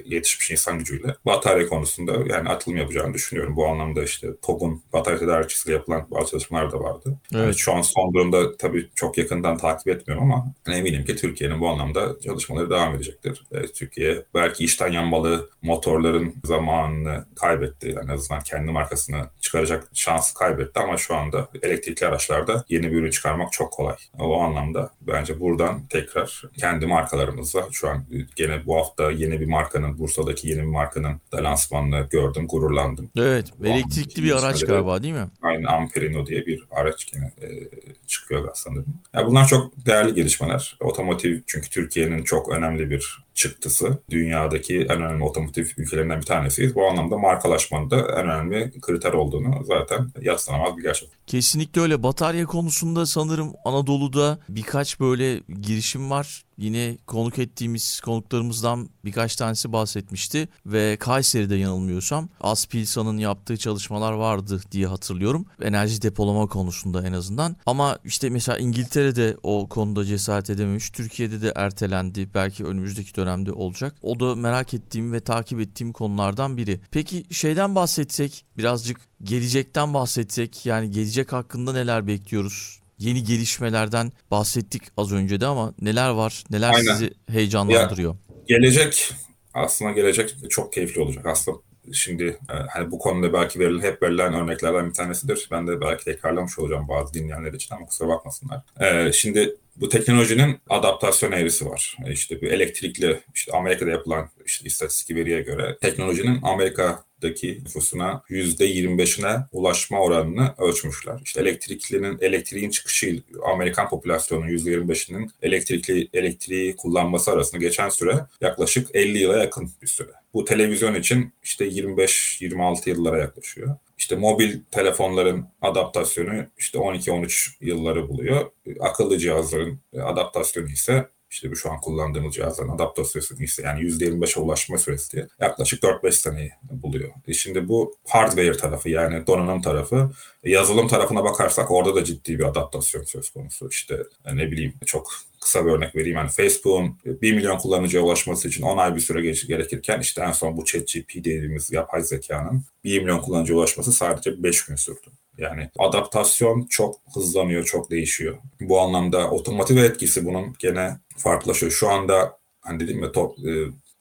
yetişmiş 0.05 0.51
insan 0.51 0.79
gücüyle 0.79 1.15
batarya 1.25 1.67
konusunda 1.67 2.11
yani 2.11 2.49
atılım 2.49 2.77
yapacağını 2.77 3.13
düşünüyorum. 3.13 3.55
Bu 3.55 3.67
anlamda 3.67 4.03
işte 4.03 4.27
TOG'un 4.41 4.83
batarya 4.93 5.19
tedarikçisiyle 5.19 5.75
yapılan 5.75 6.07
bazı 6.11 6.31
çalışmalar 6.31 6.71
da 6.71 6.79
vardı. 6.79 7.17
Evet. 7.33 7.43
Yani 7.43 7.55
şu 7.55 7.73
an 7.73 7.81
son 7.81 8.13
durumda 8.13 8.57
tabii 8.57 8.89
çok 8.95 9.17
yakından 9.17 9.57
takip 9.57 9.87
etmiyorum 9.87 10.31
ama 10.31 10.53
eminim 10.67 11.05
ki 11.05 11.15
Türkiye'nin 11.15 11.59
bu 11.59 11.67
anlamda 11.69 12.19
çalışmaları 12.19 12.69
devam 12.69 12.95
edecektir. 12.95 13.43
Türkiye 13.75 14.23
belki 14.35 14.63
işten 14.63 14.91
yanmalı 14.91 15.49
motorların 15.61 16.35
zamanını 16.43 17.25
kaybetti. 17.35 17.87
Yani 17.87 18.11
en 18.11 18.13
azından 18.13 18.41
kendi 18.41 18.71
markasını 18.71 19.29
çıkaracak 19.41 19.89
şansı 19.93 20.33
kaybetti 20.33 20.79
ama 20.79 20.97
şu 20.97 21.15
anda 21.15 21.49
elektrikli 21.61 22.05
araçlarda 22.05 22.65
yeni 22.69 22.91
bir 22.91 22.97
ürün 22.97 23.11
çıkarmak 23.11 23.51
çok 23.51 23.73
kolay. 23.73 23.95
O 24.19 24.41
anlamda 24.41 24.91
bence 25.01 25.39
buradan 25.39 25.87
tekrar 25.87 26.41
kendi 26.59 26.85
markalarımızla 26.85 27.67
şu 27.71 27.89
an 27.89 28.05
gene 28.35 28.65
bu 28.65 28.77
hafta 28.77 29.11
yeni 29.11 29.39
bir 29.39 29.45
markanın 29.45 29.99
Bursa'daki 29.99 30.49
yeni 30.49 30.61
bir 30.61 30.67
markanın 30.67 31.21
da 31.31 31.43
lansmanını 31.43 32.07
gördüm, 32.11 32.47
gururlandım. 32.47 33.09
Evet, 33.17 33.47
bu 33.59 33.65
elektrikli 33.65 34.23
bir 34.23 34.31
araç 34.31 34.65
galiba 34.65 35.03
değil 35.03 35.13
mi? 35.13 35.27
Aynen 35.41 35.63
Amperino 35.63 36.25
diye 36.25 36.45
bir 36.45 36.63
araç 36.71 37.07
yine 37.13 37.25
e, 37.25 37.69
çıkıyor 38.07 38.49
sanırım. 38.53 38.85
Yani 39.13 39.27
bunlar 39.27 39.47
çok 39.47 39.85
değerli 39.85 40.13
gelişmeler. 40.13 40.77
Otomotiv 40.79 41.39
çünkü 41.47 41.69
Türkiye'nin 41.69 42.23
çok 42.23 42.49
önemli 42.49 42.89
bir 42.89 43.19
çıktısı. 43.39 43.97
Dünyadaki 44.09 44.79
en 44.79 45.01
önemli 45.01 45.23
otomotiv 45.23 45.65
ülkelerinden 45.77 46.19
bir 46.19 46.25
tanesiyiz. 46.25 46.75
Bu 46.75 46.87
anlamda 46.87 47.17
markalaşmanın 47.17 47.89
da 47.89 47.99
en 47.99 48.29
önemli 48.29 48.71
kriter 48.81 49.13
olduğunu 49.13 49.63
zaten 49.63 50.11
yatsınamaz 50.21 50.77
bir 50.77 50.83
gerçek. 50.83 51.09
Kesinlikle 51.27 51.81
öyle. 51.81 52.03
Batarya 52.03 52.45
konusunda 52.45 53.05
sanırım 53.05 53.53
Anadolu'da 53.65 54.39
birkaç 54.49 54.99
böyle 54.99 55.39
girişim 55.61 56.09
var. 56.09 56.43
Yine 56.59 56.97
konuk 57.07 57.39
ettiğimiz 57.39 57.99
konuklarımızdan 57.99 58.89
birkaç 59.05 59.35
tanesi 59.35 59.73
bahsetmişti 59.73 60.47
ve 60.65 60.97
Kayseri'de 60.99 61.55
yanılmıyorsam 61.55 62.29
Aspilsa'nın 62.41 63.17
yaptığı 63.17 63.57
çalışmalar 63.57 64.11
vardı 64.11 64.61
diye 64.71 64.87
hatırlıyorum. 64.87 65.45
Enerji 65.61 66.01
depolama 66.01 66.47
konusunda 66.47 67.07
en 67.07 67.13
azından. 67.13 67.55
Ama 67.65 67.97
işte 68.03 68.29
mesela 68.29 68.57
İngiltere'de 68.57 69.37
o 69.43 69.67
konuda 69.67 70.05
cesaret 70.05 70.49
edememiş. 70.49 70.89
Türkiye'de 70.89 71.41
de 71.41 71.53
ertelendi. 71.55 72.29
Belki 72.33 72.65
önümüzdeki 72.65 73.15
dönemde 73.15 73.51
olacak. 73.51 73.95
O 74.01 74.19
da 74.19 74.35
merak 74.35 74.73
ettiğim 74.73 75.13
ve 75.13 75.19
takip 75.19 75.59
ettiğim 75.59 75.93
konulardan 75.93 76.57
biri. 76.57 76.79
Peki 76.91 77.23
şeyden 77.31 77.75
bahsetsek 77.75 78.45
birazcık 78.57 79.01
gelecekten 79.23 79.93
bahsetsek 79.93 80.65
yani 80.65 80.91
gelecek 80.91 81.33
hakkında 81.33 81.73
neler 81.73 82.07
bekliyoruz? 82.07 82.78
Yeni 82.99 83.23
gelişmelerden 83.23 84.11
bahsettik 84.31 84.83
az 84.97 85.13
önce 85.13 85.41
de 85.41 85.45
ama 85.45 85.73
neler 85.81 86.09
var? 86.09 86.43
Neler 86.49 86.73
Aynen. 86.73 86.93
sizi 86.93 87.13
heyecanlandırıyor? 87.31 88.13
Ya, 88.13 88.57
gelecek 88.57 89.11
aslında 89.53 89.91
gelecek 89.91 90.35
çok 90.49 90.73
keyifli 90.73 91.01
olacak. 91.01 91.25
Aslında 91.25 91.57
şimdi 91.93 92.23
e, 92.23 92.53
hani 92.69 92.91
bu 92.91 92.99
konuda 92.99 93.33
belki 93.33 93.59
verilen 93.59 93.81
hep 93.81 94.03
verilen 94.03 94.33
örneklerden 94.33 94.89
bir 94.89 94.93
tanesidir. 94.93 95.47
Ben 95.51 95.67
de 95.67 95.81
belki 95.81 96.05
tekrarlamış 96.05 96.59
olacağım 96.59 96.87
bazı 96.87 97.13
dinleyenler 97.13 97.53
için 97.53 97.75
ama 97.75 97.85
kusura 97.85 98.07
bakmasınlar. 98.07 98.61
Ee, 98.79 99.11
şimdi 99.13 99.55
bu 99.79 99.89
teknolojinin 99.89 100.57
adaptasyon 100.69 101.31
eğrisi 101.31 101.65
var. 101.65 101.97
E, 102.05 102.11
işte 102.11 102.41
bir 102.41 102.51
elektrikli 102.51 103.19
işte 103.35 103.51
Amerika'da 103.51 103.89
yapılan 103.89 104.29
işte 104.45 104.65
istatistik 104.65 105.17
veriye 105.17 105.41
göre 105.41 105.77
teknolojinin 105.81 106.39
Amerika'daki 106.43 107.59
nüfusuna 107.63 108.23
%25'ine 108.29 109.43
ulaşma 109.51 109.99
oranını 109.99 110.53
ölçmüşler. 110.57 111.19
İşte 111.23 111.41
elektriklinin 111.41 112.17
elektriğin 112.21 112.69
çıkışı 112.69 113.23
Amerikan 113.53 113.89
popülasyonunun 113.89 114.49
%25'inin 114.49 115.31
elektrikli 115.41 116.09
elektriği 116.13 116.75
kullanması 116.75 117.31
arasında 117.31 117.61
geçen 117.61 117.89
süre 117.89 118.25
yaklaşık 118.41 118.95
50 118.95 119.17
yıla 119.17 119.37
yakın 119.37 119.71
bir 119.81 119.87
süre. 119.87 120.09
Bu 120.33 120.45
televizyon 120.45 120.95
için 120.95 121.33
işte 121.43 121.67
25-26 121.67 122.89
yıllara 122.89 123.17
yaklaşıyor. 123.17 123.75
İşte 123.99 124.15
mobil 124.15 124.59
telefonların 124.71 125.45
adaptasyonu 125.61 126.45
işte 126.57 126.77
12-13 126.77 127.51
yılları 127.61 128.07
buluyor. 128.07 128.51
Akıllı 128.79 129.17
cihazların 129.17 129.79
adaptasyonu 130.01 130.67
ise 130.67 131.09
işte 131.31 131.51
bu 131.51 131.55
şu 131.55 131.71
an 131.71 131.81
kullandığımız 131.81 132.35
cihazların 132.35 132.69
adaptasyonu 132.69 133.43
ise 133.43 133.61
yani 133.61 133.81
%25'e 133.81 134.41
ulaşma 134.41 134.77
süresi 134.77 135.11
diye 135.11 135.27
yaklaşık 135.39 135.83
4-5 135.83 136.11
seneyi 136.11 136.51
buluyor. 136.71 137.09
E 137.27 137.33
şimdi 137.33 137.67
bu 137.67 137.95
hardware 138.07 138.57
tarafı 138.57 138.89
yani 138.89 139.27
donanım 139.27 139.61
tarafı. 139.61 140.11
E 140.43 140.51
yazılım 140.51 140.87
tarafına 140.87 141.23
bakarsak 141.23 141.71
orada 141.71 141.95
da 141.95 142.03
ciddi 142.03 142.39
bir 142.39 142.43
adaptasyon 142.43 143.03
söz 143.03 143.29
konusu. 143.29 143.69
İşte 143.69 144.03
e, 144.25 144.37
ne 144.37 144.51
bileyim 144.51 144.73
çok 144.85 145.11
kısa 145.41 145.65
bir 145.65 145.71
örnek 145.71 145.95
vereyim. 145.95 146.17
Yani 146.17 146.29
Facebook'un 146.29 146.97
1 147.05 147.33
milyon 147.33 147.57
kullanıcıya 147.57 148.03
ulaşması 148.03 148.47
için 148.47 148.63
10 148.63 148.77
ay 148.77 148.95
bir 148.95 148.99
süre 148.99 149.21
gerekirken 149.47 149.99
işte 149.99 150.21
en 150.21 150.31
son 150.31 150.57
bu 150.57 150.65
ChatGPT 150.65 151.15
dediğimiz 151.15 151.71
yapay 151.71 152.03
zekanın 152.03 152.63
1 152.83 152.99
milyon 152.99 153.19
kullanıcıya 153.19 153.57
ulaşması 153.59 153.93
sadece 153.93 154.43
5 154.43 154.65
gün 154.65 154.75
sürdü. 154.75 155.07
Yani 155.39 155.69
adaptasyon 155.79 156.65
çok 156.65 156.95
hızlanıyor, 157.13 157.65
çok 157.65 157.91
değişiyor. 157.91 158.37
Bu 158.61 158.79
anlamda 158.79 159.29
otomotiv 159.29 159.77
etkisi 159.77 160.25
bunun 160.25 160.55
gene 160.59 160.97
farklılaşıyor. 161.17 161.71
Şu 161.71 161.89
anda 161.89 162.37
hani 162.61 162.79
dedim 162.79 163.03
ya 163.03 163.11
top, 163.11 163.39
e, 163.39 163.51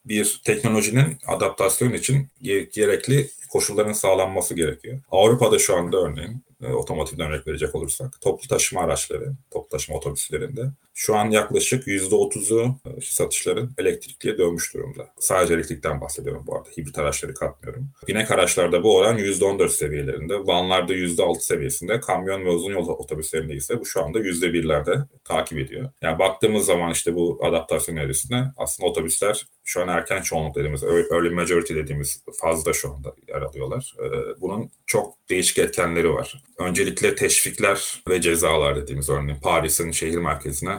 bir 0.05 0.41
teknolojinin 0.45 1.19
adaptasyon 1.27 1.93
için 1.93 2.29
gerekli 2.73 3.31
koşulların 3.51 3.93
sağlanması 3.93 4.55
gerekiyor. 4.55 5.01
Avrupa'da 5.11 5.59
şu 5.59 5.77
anda 5.77 5.97
örneğin 5.97 6.45
e, 6.63 6.73
otomotivden 6.73 7.31
örnek 7.31 7.47
verecek 7.47 7.75
olursak 7.75 8.21
toplu 8.21 8.49
taşıma 8.49 8.81
araçları, 8.81 9.33
toplu 9.51 9.69
taşıma 9.69 9.99
otobüslerinde 9.99 10.63
şu 10.99 11.17
an 11.17 11.31
yaklaşık 11.31 11.87
%30'u 11.87 12.77
e, 12.87 13.01
satışların 13.01 13.71
elektrikliye 13.79 14.39
dönmüş 14.39 14.75
durumda. 14.75 15.09
Sadece 15.19 15.55
elektrikten 15.55 16.01
bahsediyorum 16.01 16.45
bu 16.47 16.57
arada. 16.57 16.69
Hibrit 16.79 16.99
araçları 16.99 17.35
katmıyorum. 17.35 17.91
Binek 18.09 18.31
araçlarda 18.31 18.83
bu 18.83 18.97
oran 18.97 19.19
%14 19.19 19.69
seviyelerinde, 19.69 20.35
vanlarda 20.35 20.95
%6 20.95 21.41
seviyesinde, 21.41 22.01
kamyon 22.01 22.45
ve 22.45 22.51
uzun 22.51 22.73
yol 22.73 22.89
otobüslerinde 22.89 23.55
ise 23.55 23.81
bu 23.81 23.87
şu 23.87 24.05
anda 24.05 24.19
%1'lerde 24.19 25.05
takip 25.25 25.59
ediyor. 25.59 25.91
Yani 26.03 26.19
baktığımız 26.19 26.67
zaman 26.67 26.93
işte 26.93 27.15
bu 27.15 27.41
adaptasyon 27.43 27.97
evresinde 27.97 28.45
aslında 28.57 28.89
otobüsler 28.89 29.47
şu 29.65 29.83
an 29.83 29.89
erken 29.89 30.23
çoğunluk 30.23 30.55
dediğimiz, 30.55 30.83
early 30.83 31.31
majority 31.31 31.75
dediğimiz 31.75 32.23
fazla 32.41 32.73
şu 32.73 32.93
anda 32.93 33.15
yer 33.29 33.43
alıyorlar. 33.43 33.95
E, 33.99 34.41
bunun 34.41 34.71
çok 34.87 35.15
değişik 35.31 35.59
etkenleri 35.59 36.15
var. 36.15 36.43
Öncelikle 36.59 37.15
teşvikler 37.15 38.03
ve 38.09 38.21
cezalar 38.21 38.77
dediğimiz 38.77 39.11
örneğin 39.11 39.41
Paris'in 39.41 39.91
şehir 39.91 40.19
merkezine 40.19 40.79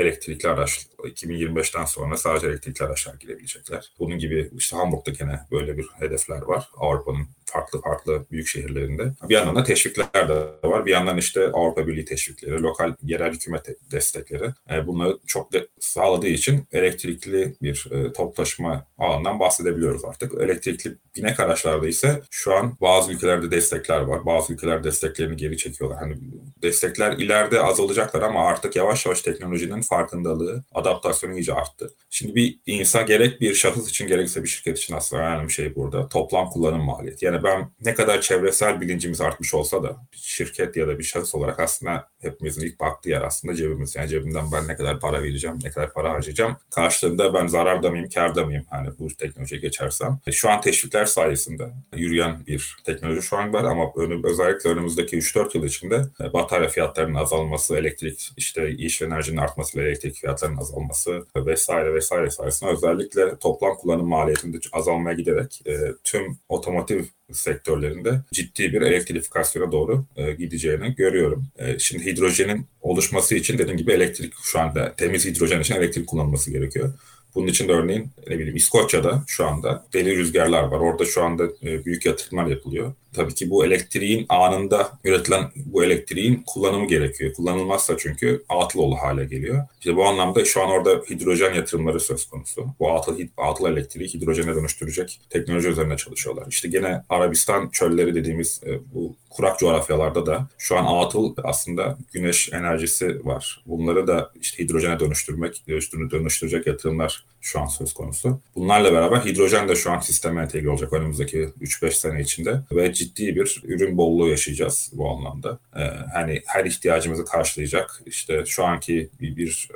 elektrikli 0.00 0.48
araç 0.48 0.86
2025'ten 0.98 1.84
sonra 1.84 2.16
sadece 2.16 2.46
elektrikli 2.46 2.82
araçlar 2.82 3.14
girebilecekler. 3.14 3.92
Bunun 3.98 4.18
gibi 4.18 4.50
işte 4.56 4.76
Hamburg'da 4.76 5.10
gene 5.10 5.40
böyle 5.50 5.78
bir 5.78 5.86
hedefler 5.98 6.42
var. 6.42 6.68
Avrupa'nın 6.76 7.26
farklı 7.50 7.80
farklı 7.80 8.26
büyük 8.30 8.48
şehirlerinde. 8.48 9.12
Bir 9.28 9.34
yandan 9.34 9.56
da 9.56 9.64
teşvikler 9.64 10.28
de 10.28 10.68
var. 10.68 10.86
Bir 10.86 10.90
yandan 10.90 11.18
işte 11.18 11.48
Avrupa 11.52 11.86
Birliği 11.86 12.04
teşvikleri, 12.04 12.62
lokal 12.62 12.94
yerel 13.02 13.32
hükümet 13.32 13.66
destekleri. 13.92 14.50
E, 14.70 14.86
bunları 14.86 15.18
çok 15.26 15.52
de 15.52 15.68
sağladığı 15.80 16.28
için 16.28 16.66
elektrikli 16.72 17.54
bir 17.62 17.88
e, 17.90 18.12
toplu 18.12 18.34
taşıma 18.34 18.86
alanından 18.98 19.40
bahsedebiliyoruz 19.40 20.04
artık. 20.04 20.34
Elektrikli 20.34 20.96
binek 21.16 21.40
araçlarda 21.40 21.88
ise 21.88 22.22
şu 22.30 22.54
an 22.54 22.76
bazı 22.80 23.12
ülkelerde 23.12 23.50
destekler 23.50 24.00
var. 24.00 24.26
Bazı 24.26 24.52
ülkeler 24.52 24.84
desteklerini 24.84 25.36
geri 25.36 25.56
çekiyorlar. 25.56 25.98
Hani 25.98 26.16
destekler 26.62 27.12
ileride 27.12 27.60
azalacaklar 27.60 28.22
ama 28.22 28.46
artık 28.46 28.76
yavaş 28.76 29.06
yavaş 29.06 29.22
teknolojinin 29.22 29.80
farkındalığı, 29.90 30.64
adaptasyonu 30.74 31.34
iyice 31.34 31.54
arttı. 31.54 31.90
Şimdi 32.10 32.34
bir 32.34 32.58
insan 32.66 33.06
gerek 33.06 33.40
bir 33.40 33.54
şahıs 33.54 33.90
için 33.90 34.06
gerekse 34.06 34.42
bir 34.42 34.48
şirket 34.48 34.78
için 34.78 34.94
aslında 34.94 35.22
önemli 35.22 35.50
şey 35.50 35.74
burada. 35.74 36.08
Toplam 36.08 36.50
kullanım 36.50 36.82
maliyeti. 36.82 37.24
Yani 37.24 37.42
ben 37.42 37.70
ne 37.84 37.94
kadar 37.94 38.20
çevresel 38.20 38.80
bilincimiz 38.80 39.20
artmış 39.20 39.54
olsa 39.54 39.82
da 39.82 39.96
şirket 40.12 40.76
ya 40.76 40.88
da 40.88 40.98
bir 40.98 41.04
şahıs 41.04 41.34
olarak 41.34 41.60
aslında 41.60 42.08
hepimizin 42.20 42.66
ilk 42.66 42.80
baktığı 42.80 43.10
yer 43.10 43.22
aslında 43.22 43.54
cebimiz. 43.54 43.96
Yani 43.96 44.08
cebimden 44.08 44.52
ben 44.52 44.68
ne 44.68 44.76
kadar 44.76 45.00
para 45.00 45.22
vereceğim, 45.22 45.58
ne 45.64 45.70
kadar 45.70 45.92
para 45.92 46.10
harcayacağım. 46.12 46.56
Karşılığında 46.70 47.34
ben 47.34 47.46
zararda 47.46 47.90
mıyım, 47.90 48.08
karda 48.08 48.46
mıyım? 48.46 48.64
Hani 48.70 48.88
bu 48.98 49.08
teknolojiye 49.08 49.60
geçersem. 49.60 50.18
Şu 50.32 50.50
an 50.50 50.60
teşvikler 50.60 51.04
sayesinde 51.04 51.70
yürüyen 51.96 52.46
bir 52.46 52.76
teknoloji 52.84 53.22
şu 53.22 53.36
an 53.36 53.52
var 53.52 53.64
ama 53.64 53.92
önüm, 53.96 54.24
özellikle 54.24 54.70
önümüzdeki 54.70 55.16
3-4 55.16 55.58
yıl 55.58 55.64
içinde 55.64 56.06
e, 56.20 56.32
batarya 56.32 56.68
fiyatlarının 56.68 57.14
azalması, 57.14 57.76
elektrik 57.76 58.32
işte 58.36 58.70
iş 58.70 59.02
enerjinin 59.02 59.36
artması, 59.36 59.69
elektrik 59.78 60.14
fiyatlarının 60.14 60.56
azalması 60.56 61.26
vesaire 61.36 61.94
vesaire 61.94 62.30
sayesinde 62.30 62.70
özellikle 62.70 63.38
toplam 63.38 63.76
kullanım 63.76 64.08
maliyetinde 64.08 64.58
azalmaya 64.72 65.16
giderek 65.16 65.62
e, 65.66 65.72
tüm 66.04 66.38
otomotiv 66.48 67.04
sektörlerinde 67.32 68.20
ciddi 68.32 68.72
bir 68.72 68.82
elektrifikasyona 68.82 69.72
doğru 69.72 70.04
e, 70.16 70.32
gideceğini 70.32 70.94
görüyorum. 70.94 71.46
E, 71.58 71.78
şimdi 71.78 72.04
hidrojenin 72.04 72.66
oluşması 72.80 73.34
için 73.34 73.58
dediğim 73.58 73.76
gibi 73.76 73.92
elektrik 73.92 74.34
şu 74.42 74.60
anda 74.60 74.94
temiz 74.96 75.26
hidrojen 75.26 75.60
için 75.60 75.74
elektrik 75.74 76.06
kullanılması 76.06 76.50
gerekiyor. 76.50 76.92
Bunun 77.34 77.46
için 77.46 77.68
de 77.68 77.72
örneğin 77.72 78.10
ne 78.28 78.38
bileyim 78.38 78.56
İskoçya'da 78.56 79.24
şu 79.26 79.46
anda 79.46 79.86
deli 79.92 80.16
rüzgarlar 80.16 80.62
var. 80.62 80.80
Orada 80.80 81.04
şu 81.04 81.22
anda 81.22 81.44
e, 81.62 81.84
büyük 81.84 82.06
yatırımlar 82.06 82.46
yapılıyor. 82.46 82.92
Tabii 83.14 83.34
ki 83.34 83.50
bu 83.50 83.64
elektriğin 83.64 84.26
anında 84.28 84.92
üretilen 85.04 85.50
bu 85.56 85.84
elektriğin 85.84 86.42
kullanımı 86.46 86.86
gerekiyor. 86.86 87.34
Kullanılmazsa 87.34 87.96
çünkü 87.98 88.44
atıl 88.48 88.80
olu 88.80 88.96
hale 88.96 89.24
geliyor. 89.24 89.64
İşte 89.80 89.96
bu 89.96 90.04
anlamda 90.04 90.44
şu 90.44 90.62
an 90.62 90.70
orada 90.70 90.90
hidrojen 91.10 91.54
yatırımları 91.54 92.00
söz 92.00 92.24
konusu. 92.24 92.66
Bu 92.80 92.92
atıl, 92.92 93.20
atıl 93.36 93.66
elektriği 93.66 94.08
hidrojene 94.08 94.54
dönüştürecek 94.54 95.20
teknoloji 95.30 95.68
üzerine 95.68 95.96
çalışıyorlar. 95.96 96.46
İşte 96.50 96.68
gene 96.68 97.02
Arabistan 97.08 97.68
çölleri 97.68 98.14
dediğimiz 98.14 98.60
e, 98.66 98.78
bu 98.94 99.16
kurak 99.30 99.58
coğrafyalarda 99.58 100.26
da 100.26 100.48
şu 100.58 100.78
an 100.78 101.04
atıl 101.04 101.34
aslında 101.42 101.98
güneş 102.12 102.52
enerjisi 102.52 103.26
var. 103.26 103.62
Bunları 103.66 104.06
da 104.06 104.30
işte 104.40 104.64
hidrojene 104.64 105.00
dönüştürmek, 105.00 105.62
dönüştürecek 106.10 106.66
yatırımlar 106.66 107.24
şu 107.40 107.60
an 107.60 107.66
söz 107.66 107.92
konusu. 107.92 108.40
Bunlarla 108.54 108.92
beraber 108.92 109.16
hidrojen 109.16 109.68
de 109.68 109.76
şu 109.76 109.90
an 109.90 110.00
sisteme 110.00 110.42
entegre 110.42 110.70
olacak 110.70 110.92
önümüzdeki 110.92 111.48
3-5 111.60 111.90
sene 111.90 112.20
içinde 112.20 112.60
ve 112.72 112.92
ciddi 113.00 113.36
bir 113.36 113.62
ürün 113.64 113.96
bolluğu 113.98 114.28
yaşayacağız 114.28 114.90
bu 114.92 115.10
anlamda. 115.10 115.58
Ee, 115.76 115.80
hani 116.14 116.42
her 116.46 116.64
ihtiyacımızı 116.64 117.24
karşılayacak. 117.24 118.02
İşte 118.06 118.44
şu 118.46 118.64
anki 118.64 119.10
bir, 119.20 119.36
bir 119.36 119.68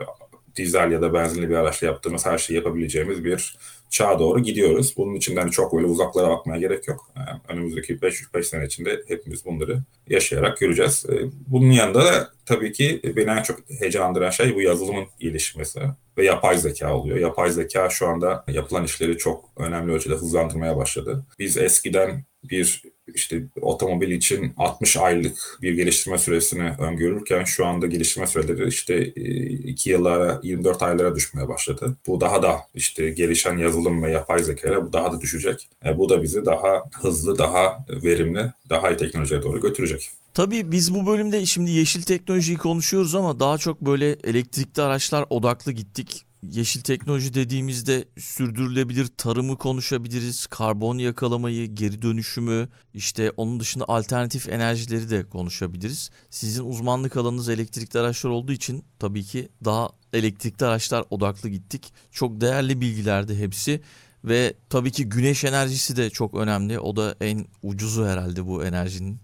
dizel 0.57 0.93
ya 0.93 1.03
da 1.03 1.15
benzinli 1.15 1.49
bir 1.51 1.55
araçla 1.55 1.87
yaptığımız 1.87 2.27
her 2.27 2.39
şeyi 2.39 2.57
yapabileceğimiz 2.57 3.25
bir 3.25 3.57
çağa 3.91 4.19
doğru 4.19 4.41
gidiyoruz. 4.41 4.95
Bunun 4.97 5.15
için 5.15 5.37
hani 5.37 5.51
çok 5.51 5.73
böyle 5.75 5.87
uzaklara 5.87 6.31
bakmaya 6.31 6.61
gerek 6.61 6.89
yok. 6.89 7.11
Yani 7.17 7.41
önümüzdeki 7.49 8.03
5 8.03 8.47
sene 8.47 8.67
içinde 8.67 9.03
hepimiz 9.09 9.45
bunları 9.45 9.79
yaşayarak 10.09 10.59
göreceğiz. 10.59 11.07
Ee, 11.09 11.15
bunun 11.47 11.71
yanında 11.71 12.05
da 12.05 12.31
tabii 12.47 12.73
ki 12.73 13.01
beni 13.17 13.31
en 13.31 13.43
çok 13.43 13.61
heyecanlandıran 13.81 14.31
şey 14.31 14.55
bu 14.55 14.61
yazılımın 14.61 15.05
gelişmesi 15.21 15.81
ve 16.19 16.25
yapay 16.25 16.59
zeka 16.59 16.97
oluyor. 16.97 17.19
Yapay 17.19 17.51
zeka 17.51 17.91
şu 17.91 18.09
anda 18.09 18.45
yapılan 18.49 18.85
işleri 18.85 19.19
çok 19.19 19.51
önemli 19.57 19.93
ölçüde 19.93 20.15
hızlandırmaya 20.15 20.77
başladı. 20.77 21.27
Biz 21.39 21.57
eskiden 21.57 22.25
bir 22.45 22.83
işte 23.15 23.43
otomobil 23.61 24.11
için 24.11 24.53
60 24.57 24.97
aylık 24.97 25.59
bir 25.63 25.75
geliştirme 25.75 26.19
süresini 26.19 26.71
öngörürken 26.79 27.45
şu 27.45 27.67
anda 27.67 27.87
geliştirme 27.87 28.27
süreleri 28.27 28.69
işte 28.69 29.07
2 29.07 29.91
yıllara 29.91 30.41
24 30.43 30.83
aylara 30.83 31.17
düşmeye 31.17 31.49
başladı. 31.49 31.97
Bu 32.07 32.21
daha 32.21 32.43
da 32.43 32.61
işte 32.75 33.11
gelişen 33.11 33.57
yazılım 33.57 34.03
ve 34.03 34.11
yapay 34.11 34.45
zeka 34.45 34.87
bu 34.87 34.93
daha 34.93 35.13
da 35.13 35.21
düşecek. 35.21 35.69
E, 35.85 35.99
bu 35.99 36.09
da 36.09 36.23
bizi 36.23 36.45
daha 36.45 36.83
hızlı, 37.03 37.39
daha 37.39 37.87
verimli, 37.89 38.53
daha 38.71 38.91
iyi 38.91 38.97
teknolojiye 38.97 39.43
doğru 39.43 39.61
götürecek. 39.61 40.11
Tabii 40.35 40.73
biz 40.73 40.95
bu 40.95 41.07
bölümde 41.07 41.47
şimdi 41.47 41.71
yeşil 41.71 42.03
teknolojiyi 42.03 42.59
konuşuyoruz 42.59 43.15
ama 43.15 43.41
daha 43.41 43.59
çok 43.59 43.81
böyle 43.81 44.17
elektrikli 44.25 44.81
araçlar 44.81 45.27
odaklı 45.31 45.73
gittik. 45.73 46.25
Yeşil 46.51 46.81
teknoloji 46.81 47.35
dediğimizde 47.35 48.05
sürdürülebilir 48.19 49.07
tarımı 49.07 49.59
konuşabiliriz, 49.59 50.47
karbon 50.47 50.99
yakalamayı, 50.99 51.75
geri 51.75 52.03
dönüşümü, 52.03 52.69
işte 52.95 53.31
onun 53.31 53.61
dışında 53.61 53.85
alternatif 53.89 54.49
enerjileri 54.49 55.11
de 55.11 55.29
konuşabiliriz. 55.29 56.11
Sizin 56.31 56.65
uzmanlık 56.65 57.17
alanınız 57.17 57.49
elektrikli 57.49 57.99
araçlar 57.99 58.31
olduğu 58.31 58.53
için 58.53 58.85
tabii 58.99 59.25
ki 59.25 59.49
daha 59.65 59.89
elektrikli 60.13 60.65
araçlar 60.65 61.05
odaklı 61.11 61.49
gittik. 61.49 61.93
Çok 62.13 62.41
değerli 62.41 62.81
bilgilerdi 62.81 63.39
hepsi. 63.39 63.81
Ve 64.25 64.55
tabii 64.71 64.93
ki 64.93 65.09
güneş 65.09 65.45
enerjisi 65.45 65.97
de 65.97 66.11
çok 66.11 66.35
önemli. 66.35 66.79
O 66.79 66.97
da 66.97 67.17
en 67.21 67.47
ucuzu 67.63 68.07
herhalde 68.07 68.47
bu 68.47 68.65
enerjinin 68.65 69.19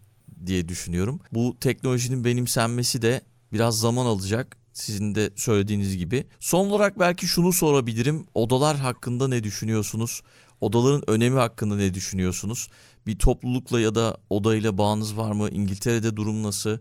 diye 0.47 0.69
düşünüyorum. 0.69 1.21
Bu 1.33 1.57
teknolojinin 1.61 2.25
benimsenmesi 2.25 3.03
de 3.03 3.21
biraz 3.53 3.81
zaman 3.81 4.07
alacak. 4.07 4.57
Sizin 4.73 5.15
de 5.15 5.31
söylediğiniz 5.37 5.97
gibi. 5.97 6.25
Son 6.41 6.71
olarak 6.71 6.99
belki 6.99 7.27
şunu 7.27 7.53
sorabilirim. 7.53 8.27
Odalar 8.35 8.77
hakkında 8.77 9.29
ne 9.29 9.45
düşünüyorsunuz? 9.45 10.23
Odaların 10.61 11.11
önemi 11.11 11.39
hakkında 11.39 11.77
ne 11.77 11.95
düşünüyorsunuz? 11.95 12.69
Bir 13.07 13.19
toplulukla 13.19 13.81
ya 13.81 13.95
da 13.95 14.17
odayla 14.31 14.79
bağınız 14.79 15.17
var 15.17 15.33
mı? 15.33 15.49
İngiltere'de 15.49 16.17
durum 16.17 16.43
nasıl? 16.43 16.79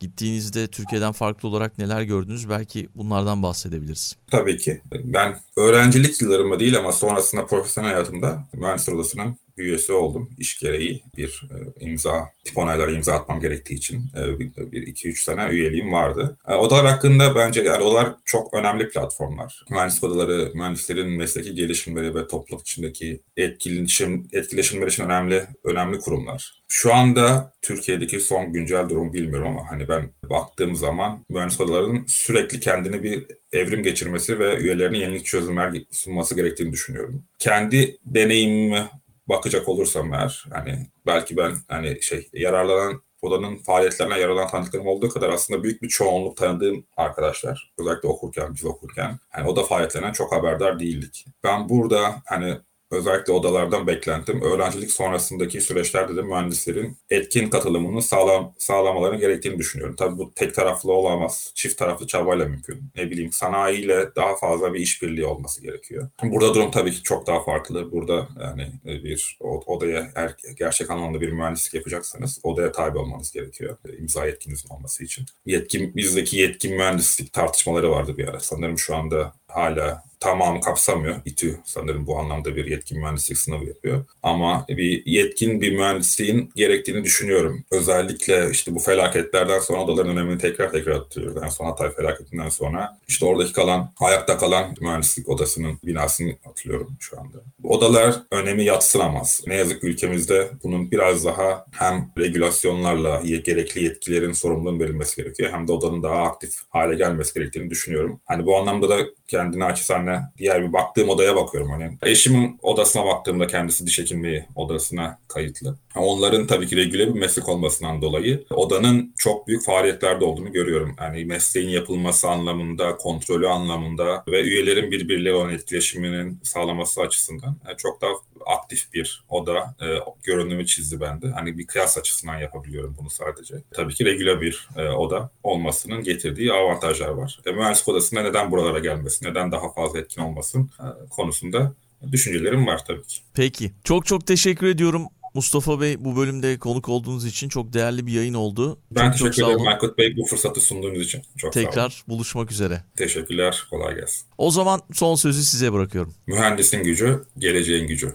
Gittiğinizde 0.00 0.66
Türkiye'den 0.66 1.12
farklı 1.12 1.48
olarak 1.48 1.78
neler 1.78 2.02
gördünüz? 2.02 2.48
Belki 2.48 2.88
bunlardan 2.94 3.42
bahsedebiliriz. 3.42 4.16
Tabii 4.30 4.58
ki. 4.58 4.82
Ben 4.92 5.40
öğrencilik 5.56 6.22
yıllarımda 6.22 6.60
değil 6.60 6.78
ama 6.78 6.92
sonrasında 6.92 7.46
profesyonel 7.46 7.90
hayatımda 7.90 8.44
mühendisler 8.52 8.94
odasının 8.94 9.36
üyesi 9.56 9.92
oldum. 9.92 10.30
İş 10.38 10.58
gereği 10.58 11.02
bir 11.16 11.42
e, 11.50 11.84
imza, 11.84 12.28
tip 12.44 12.58
onaylara 12.58 12.90
imza 12.90 13.12
atmam 13.12 13.40
gerektiği 13.40 13.74
için 13.74 14.04
e, 14.16 14.38
bir 14.72 14.86
iki 14.86 15.08
üç 15.08 15.24
sene 15.24 15.48
üyeliğim 15.48 15.92
vardı. 15.92 16.36
E, 16.48 16.54
odalar 16.54 16.86
hakkında 16.86 17.34
bence 17.34 17.62
yani 17.62 17.84
odalar 17.84 18.14
çok 18.24 18.54
önemli 18.54 18.88
platformlar. 18.88 19.64
Mühendis 19.70 20.04
odaları, 20.04 20.50
mühendislerin 20.54 21.10
mesleki 21.10 21.54
gelişimleri 21.54 22.14
ve 22.14 22.26
topluluk 22.26 22.62
içindeki 22.62 23.20
etkileşim, 23.36 24.28
etkileşimleri 24.32 24.90
için 24.90 25.04
önemli 25.04 25.46
önemli 25.64 25.98
kurumlar. 25.98 26.62
Şu 26.68 26.94
anda 26.94 27.52
Türkiye'deki 27.62 28.20
son 28.20 28.52
güncel 28.52 28.88
durum 28.88 29.12
bilmiyorum 29.12 29.48
ama 29.48 29.70
hani 29.70 29.88
ben 29.88 30.10
baktığım 30.30 30.76
zaman 30.76 31.24
mühendis 31.28 31.60
odalarının 31.60 32.04
sürekli 32.06 32.60
kendini 32.60 33.02
bir 33.02 33.26
evrim 33.52 33.82
geçirmesi 33.82 34.38
ve 34.38 34.56
üyelerine 34.56 34.98
yenilik 34.98 35.24
çözümler 35.24 35.72
sunması 35.90 36.34
gerektiğini 36.34 36.72
düşünüyorum. 36.72 37.24
Kendi 37.38 37.96
deneyimimi 38.06 38.88
bakacak 39.32 39.68
olursam 39.68 40.14
eğer 40.14 40.44
hani 40.52 40.86
belki 41.06 41.36
ben 41.36 41.56
hani 41.68 42.02
şey 42.02 42.28
yararlanan 42.32 43.02
odanın 43.22 43.56
faaliyetlerine 43.56 44.18
yararlanan 44.18 44.48
tanıdıklarım 44.48 44.86
olduğu 44.86 45.08
kadar 45.08 45.30
aslında 45.30 45.62
büyük 45.62 45.82
bir 45.82 45.88
çoğunluk 45.88 46.36
tanıdığım 46.36 46.86
arkadaşlar 46.96 47.72
özellikle 47.78 48.08
okurken 48.08 48.54
biz 48.54 48.64
okurken 48.64 49.18
hani 49.30 49.48
oda 49.48 49.62
faaliyetlerinden 49.62 50.12
çok 50.12 50.32
haberdar 50.32 50.80
değildik. 50.80 51.26
Ben 51.44 51.68
burada 51.68 52.22
hani 52.26 52.56
özellikle 52.92 53.32
odalardan 53.32 53.86
beklentim 53.86 54.42
öğrencilik 54.42 54.92
sonrasındaki 54.92 55.60
süreçlerde 55.60 56.16
de 56.16 56.22
mühendislerin 56.22 56.96
etkin 57.10 57.50
katılımını 57.50 58.02
sağlam, 58.02 58.54
sağlamalarını 58.58 59.20
gerektiğini 59.20 59.58
düşünüyorum. 59.58 59.96
Tabii 59.96 60.18
bu 60.18 60.32
tek 60.34 60.54
taraflı 60.54 60.92
olamaz. 60.92 61.52
Çift 61.54 61.78
taraflı 61.78 62.06
çabayla 62.06 62.46
mümkün. 62.46 62.82
Ne 62.96 63.10
bileyim 63.10 63.32
sanayiyle 63.32 64.14
daha 64.16 64.36
fazla 64.36 64.74
bir 64.74 64.80
işbirliği 64.80 65.26
olması 65.26 65.62
gerekiyor. 65.62 66.08
Burada 66.22 66.54
durum 66.54 66.70
tabii 66.70 66.92
ki 66.92 67.02
çok 67.02 67.26
daha 67.26 67.44
farklı. 67.44 67.92
Burada 67.92 68.28
yani 68.40 68.72
bir 68.84 69.38
odaya 69.66 70.12
er, 70.14 70.36
gerçek 70.56 70.90
anlamda 70.90 71.20
bir 71.20 71.32
mühendislik 71.32 71.74
yapacaksanız 71.74 72.40
odaya 72.42 72.72
tabi 72.72 72.98
olmanız 72.98 73.32
gerekiyor. 73.32 73.76
İmza 73.98 74.26
yetkinizin 74.26 74.68
olması 74.68 75.04
için. 75.04 75.26
Yetkin, 75.46 75.96
bizdeki 75.96 76.36
yetkin 76.36 76.76
mühendislik 76.76 77.32
tartışmaları 77.32 77.90
vardı 77.90 78.18
bir 78.18 78.28
ara. 78.28 78.40
Sanırım 78.40 78.78
şu 78.78 78.96
anda 78.96 79.32
hala 79.54 80.02
tamamı 80.22 80.60
kapsamıyor. 80.60 81.16
İTÜ 81.24 81.56
sanırım 81.64 82.06
bu 82.06 82.18
anlamda 82.18 82.56
bir 82.56 82.66
yetkin 82.66 82.98
mühendislik 82.98 83.38
sınavı 83.38 83.64
yapıyor. 83.64 84.04
Ama 84.22 84.64
bir 84.68 85.06
yetkin 85.06 85.60
bir 85.60 85.72
mühendisliğin 85.72 86.52
gerektiğini 86.56 87.04
düşünüyorum. 87.04 87.64
Özellikle 87.70 88.50
işte 88.50 88.74
bu 88.74 88.78
felaketlerden 88.78 89.58
sonra 89.58 89.84
odaların 89.84 90.16
önemini 90.16 90.38
tekrar 90.38 90.72
tekrar 90.72 90.94
hatırlıyoruz. 90.94 91.42
En 91.42 91.48
son 91.48 91.66
Hatay 91.66 91.94
felaketinden 91.94 92.48
sonra 92.48 92.98
işte 93.08 93.26
oradaki 93.26 93.52
kalan, 93.52 93.92
ayakta 94.00 94.38
kalan 94.38 94.74
mühendislik 94.80 95.28
odasının 95.28 95.78
binasını 95.84 96.36
hatırlıyorum 96.44 96.96
şu 97.00 97.20
anda. 97.20 97.38
Odalar 97.64 98.14
önemi 98.30 98.64
yatsınamaz. 98.64 99.42
Ne 99.46 99.54
yazık 99.54 99.84
ülkemizde 99.84 100.50
bunun 100.62 100.90
biraz 100.90 101.24
daha 101.24 101.66
hem 101.72 102.10
regülasyonlarla 102.18 103.22
gerekli 103.44 103.84
yetkilerin 103.84 104.32
sorumluluğun 104.32 104.80
verilmesi 104.80 105.16
gerekiyor 105.22 105.52
hem 105.52 105.68
de 105.68 105.72
odanın 105.72 106.02
daha 106.02 106.22
aktif 106.22 106.54
hale 106.70 106.94
gelmesi 106.94 107.34
gerektiğini 107.34 107.70
düşünüyorum. 107.70 108.20
Hani 108.26 108.46
bu 108.46 108.56
anlamda 108.56 108.88
da 108.88 108.98
kendine 109.42 109.64
açısane 109.64 110.20
diğer 110.38 110.62
bir 110.62 110.72
baktığım 110.72 111.08
odaya 111.08 111.36
bakıyorum. 111.36 111.70
Hani 111.70 111.98
eşimin 112.02 112.58
odasına 112.62 113.04
baktığımda 113.04 113.46
kendisi 113.46 113.86
diş 113.86 113.98
hekimliği 113.98 114.44
odasına 114.54 115.18
kayıtlı. 115.28 115.78
Onların 115.96 116.46
tabii 116.46 116.66
ki 116.66 116.76
regüle 116.76 117.14
bir 117.14 117.20
meslek 117.20 117.48
olmasından 117.48 118.02
dolayı 118.02 118.44
odanın 118.50 119.14
çok 119.18 119.48
büyük 119.48 119.64
faaliyetlerde 119.64 120.24
olduğunu 120.24 120.52
görüyorum. 120.52 120.96
Yani 121.00 121.24
mesleğin 121.24 121.68
yapılması 121.68 122.28
anlamında, 122.28 122.96
kontrolü 122.96 123.48
anlamında 123.48 124.24
ve 124.28 124.42
üyelerin 124.42 124.90
birbirleriyle 124.90 125.34
olan 125.34 125.50
etkileşiminin 125.50 126.40
sağlaması 126.42 127.00
açısından 127.00 127.56
yani 127.66 127.76
çok 127.76 128.02
daha 128.02 128.10
aktif 128.46 128.92
bir 128.92 129.24
oda 129.28 129.74
e, 129.80 129.86
görünümü 130.22 130.66
çizdi 130.66 131.00
bende. 131.00 131.30
Hani 131.30 131.58
bir 131.58 131.66
kıyas 131.66 131.98
açısından 131.98 132.38
yapabiliyorum 132.38 132.96
bunu 133.00 133.10
sadece. 133.10 133.54
Tabii 133.70 133.94
ki 133.94 134.04
regüle 134.04 134.40
bir 134.40 134.68
e, 134.76 134.88
oda 134.88 135.30
olmasının 135.42 136.02
getirdiği 136.02 136.52
avantajlar 136.52 137.08
var. 137.08 137.40
E, 137.46 137.52
mühendislik 137.52 137.88
odasında 137.88 138.22
neden 138.22 138.50
buralara 138.50 138.78
gelmesin, 138.78 139.26
neden 139.26 139.52
daha 139.52 139.72
fazla 139.72 139.98
etkin 139.98 140.22
olmasın 140.22 140.70
e, 140.80 141.08
konusunda 141.08 141.72
düşüncelerim 142.12 142.66
var 142.66 142.84
tabii 142.86 143.06
ki. 143.06 143.18
Peki. 143.34 143.72
Çok 143.84 144.06
çok 144.06 144.26
teşekkür 144.26 144.66
ediyorum. 144.66 145.06
Mustafa 145.34 145.80
Bey 145.80 146.04
bu 146.04 146.16
bölümde 146.16 146.58
konuk 146.58 146.88
olduğunuz 146.88 147.26
için 147.26 147.48
çok 147.48 147.72
değerli 147.72 148.06
bir 148.06 148.12
yayın 148.12 148.34
oldu. 148.34 148.78
Ben 148.90 149.10
çok, 149.10 149.12
teşekkür 149.12 149.32
çok 149.32 149.50
ederim. 149.50 149.68
Aykut 149.68 149.98
Bey 149.98 150.16
bu 150.16 150.26
fırsatı 150.26 150.60
sunduğunuz 150.60 151.02
için. 151.02 151.22
Çok 151.36 151.54
sağ 151.54 151.60
olun. 151.60 151.66
Tekrar 151.66 152.04
buluşmak 152.08 152.52
üzere. 152.52 152.82
Teşekkürler, 152.96 153.66
kolay 153.70 153.94
gelsin. 153.94 154.26
O 154.38 154.50
zaman 154.50 154.80
son 154.92 155.14
sözü 155.14 155.42
size 155.42 155.72
bırakıyorum. 155.72 156.14
Mühendisin 156.26 156.82
gücü, 156.82 157.24
geleceğin 157.38 157.86
gücü. 157.86 158.14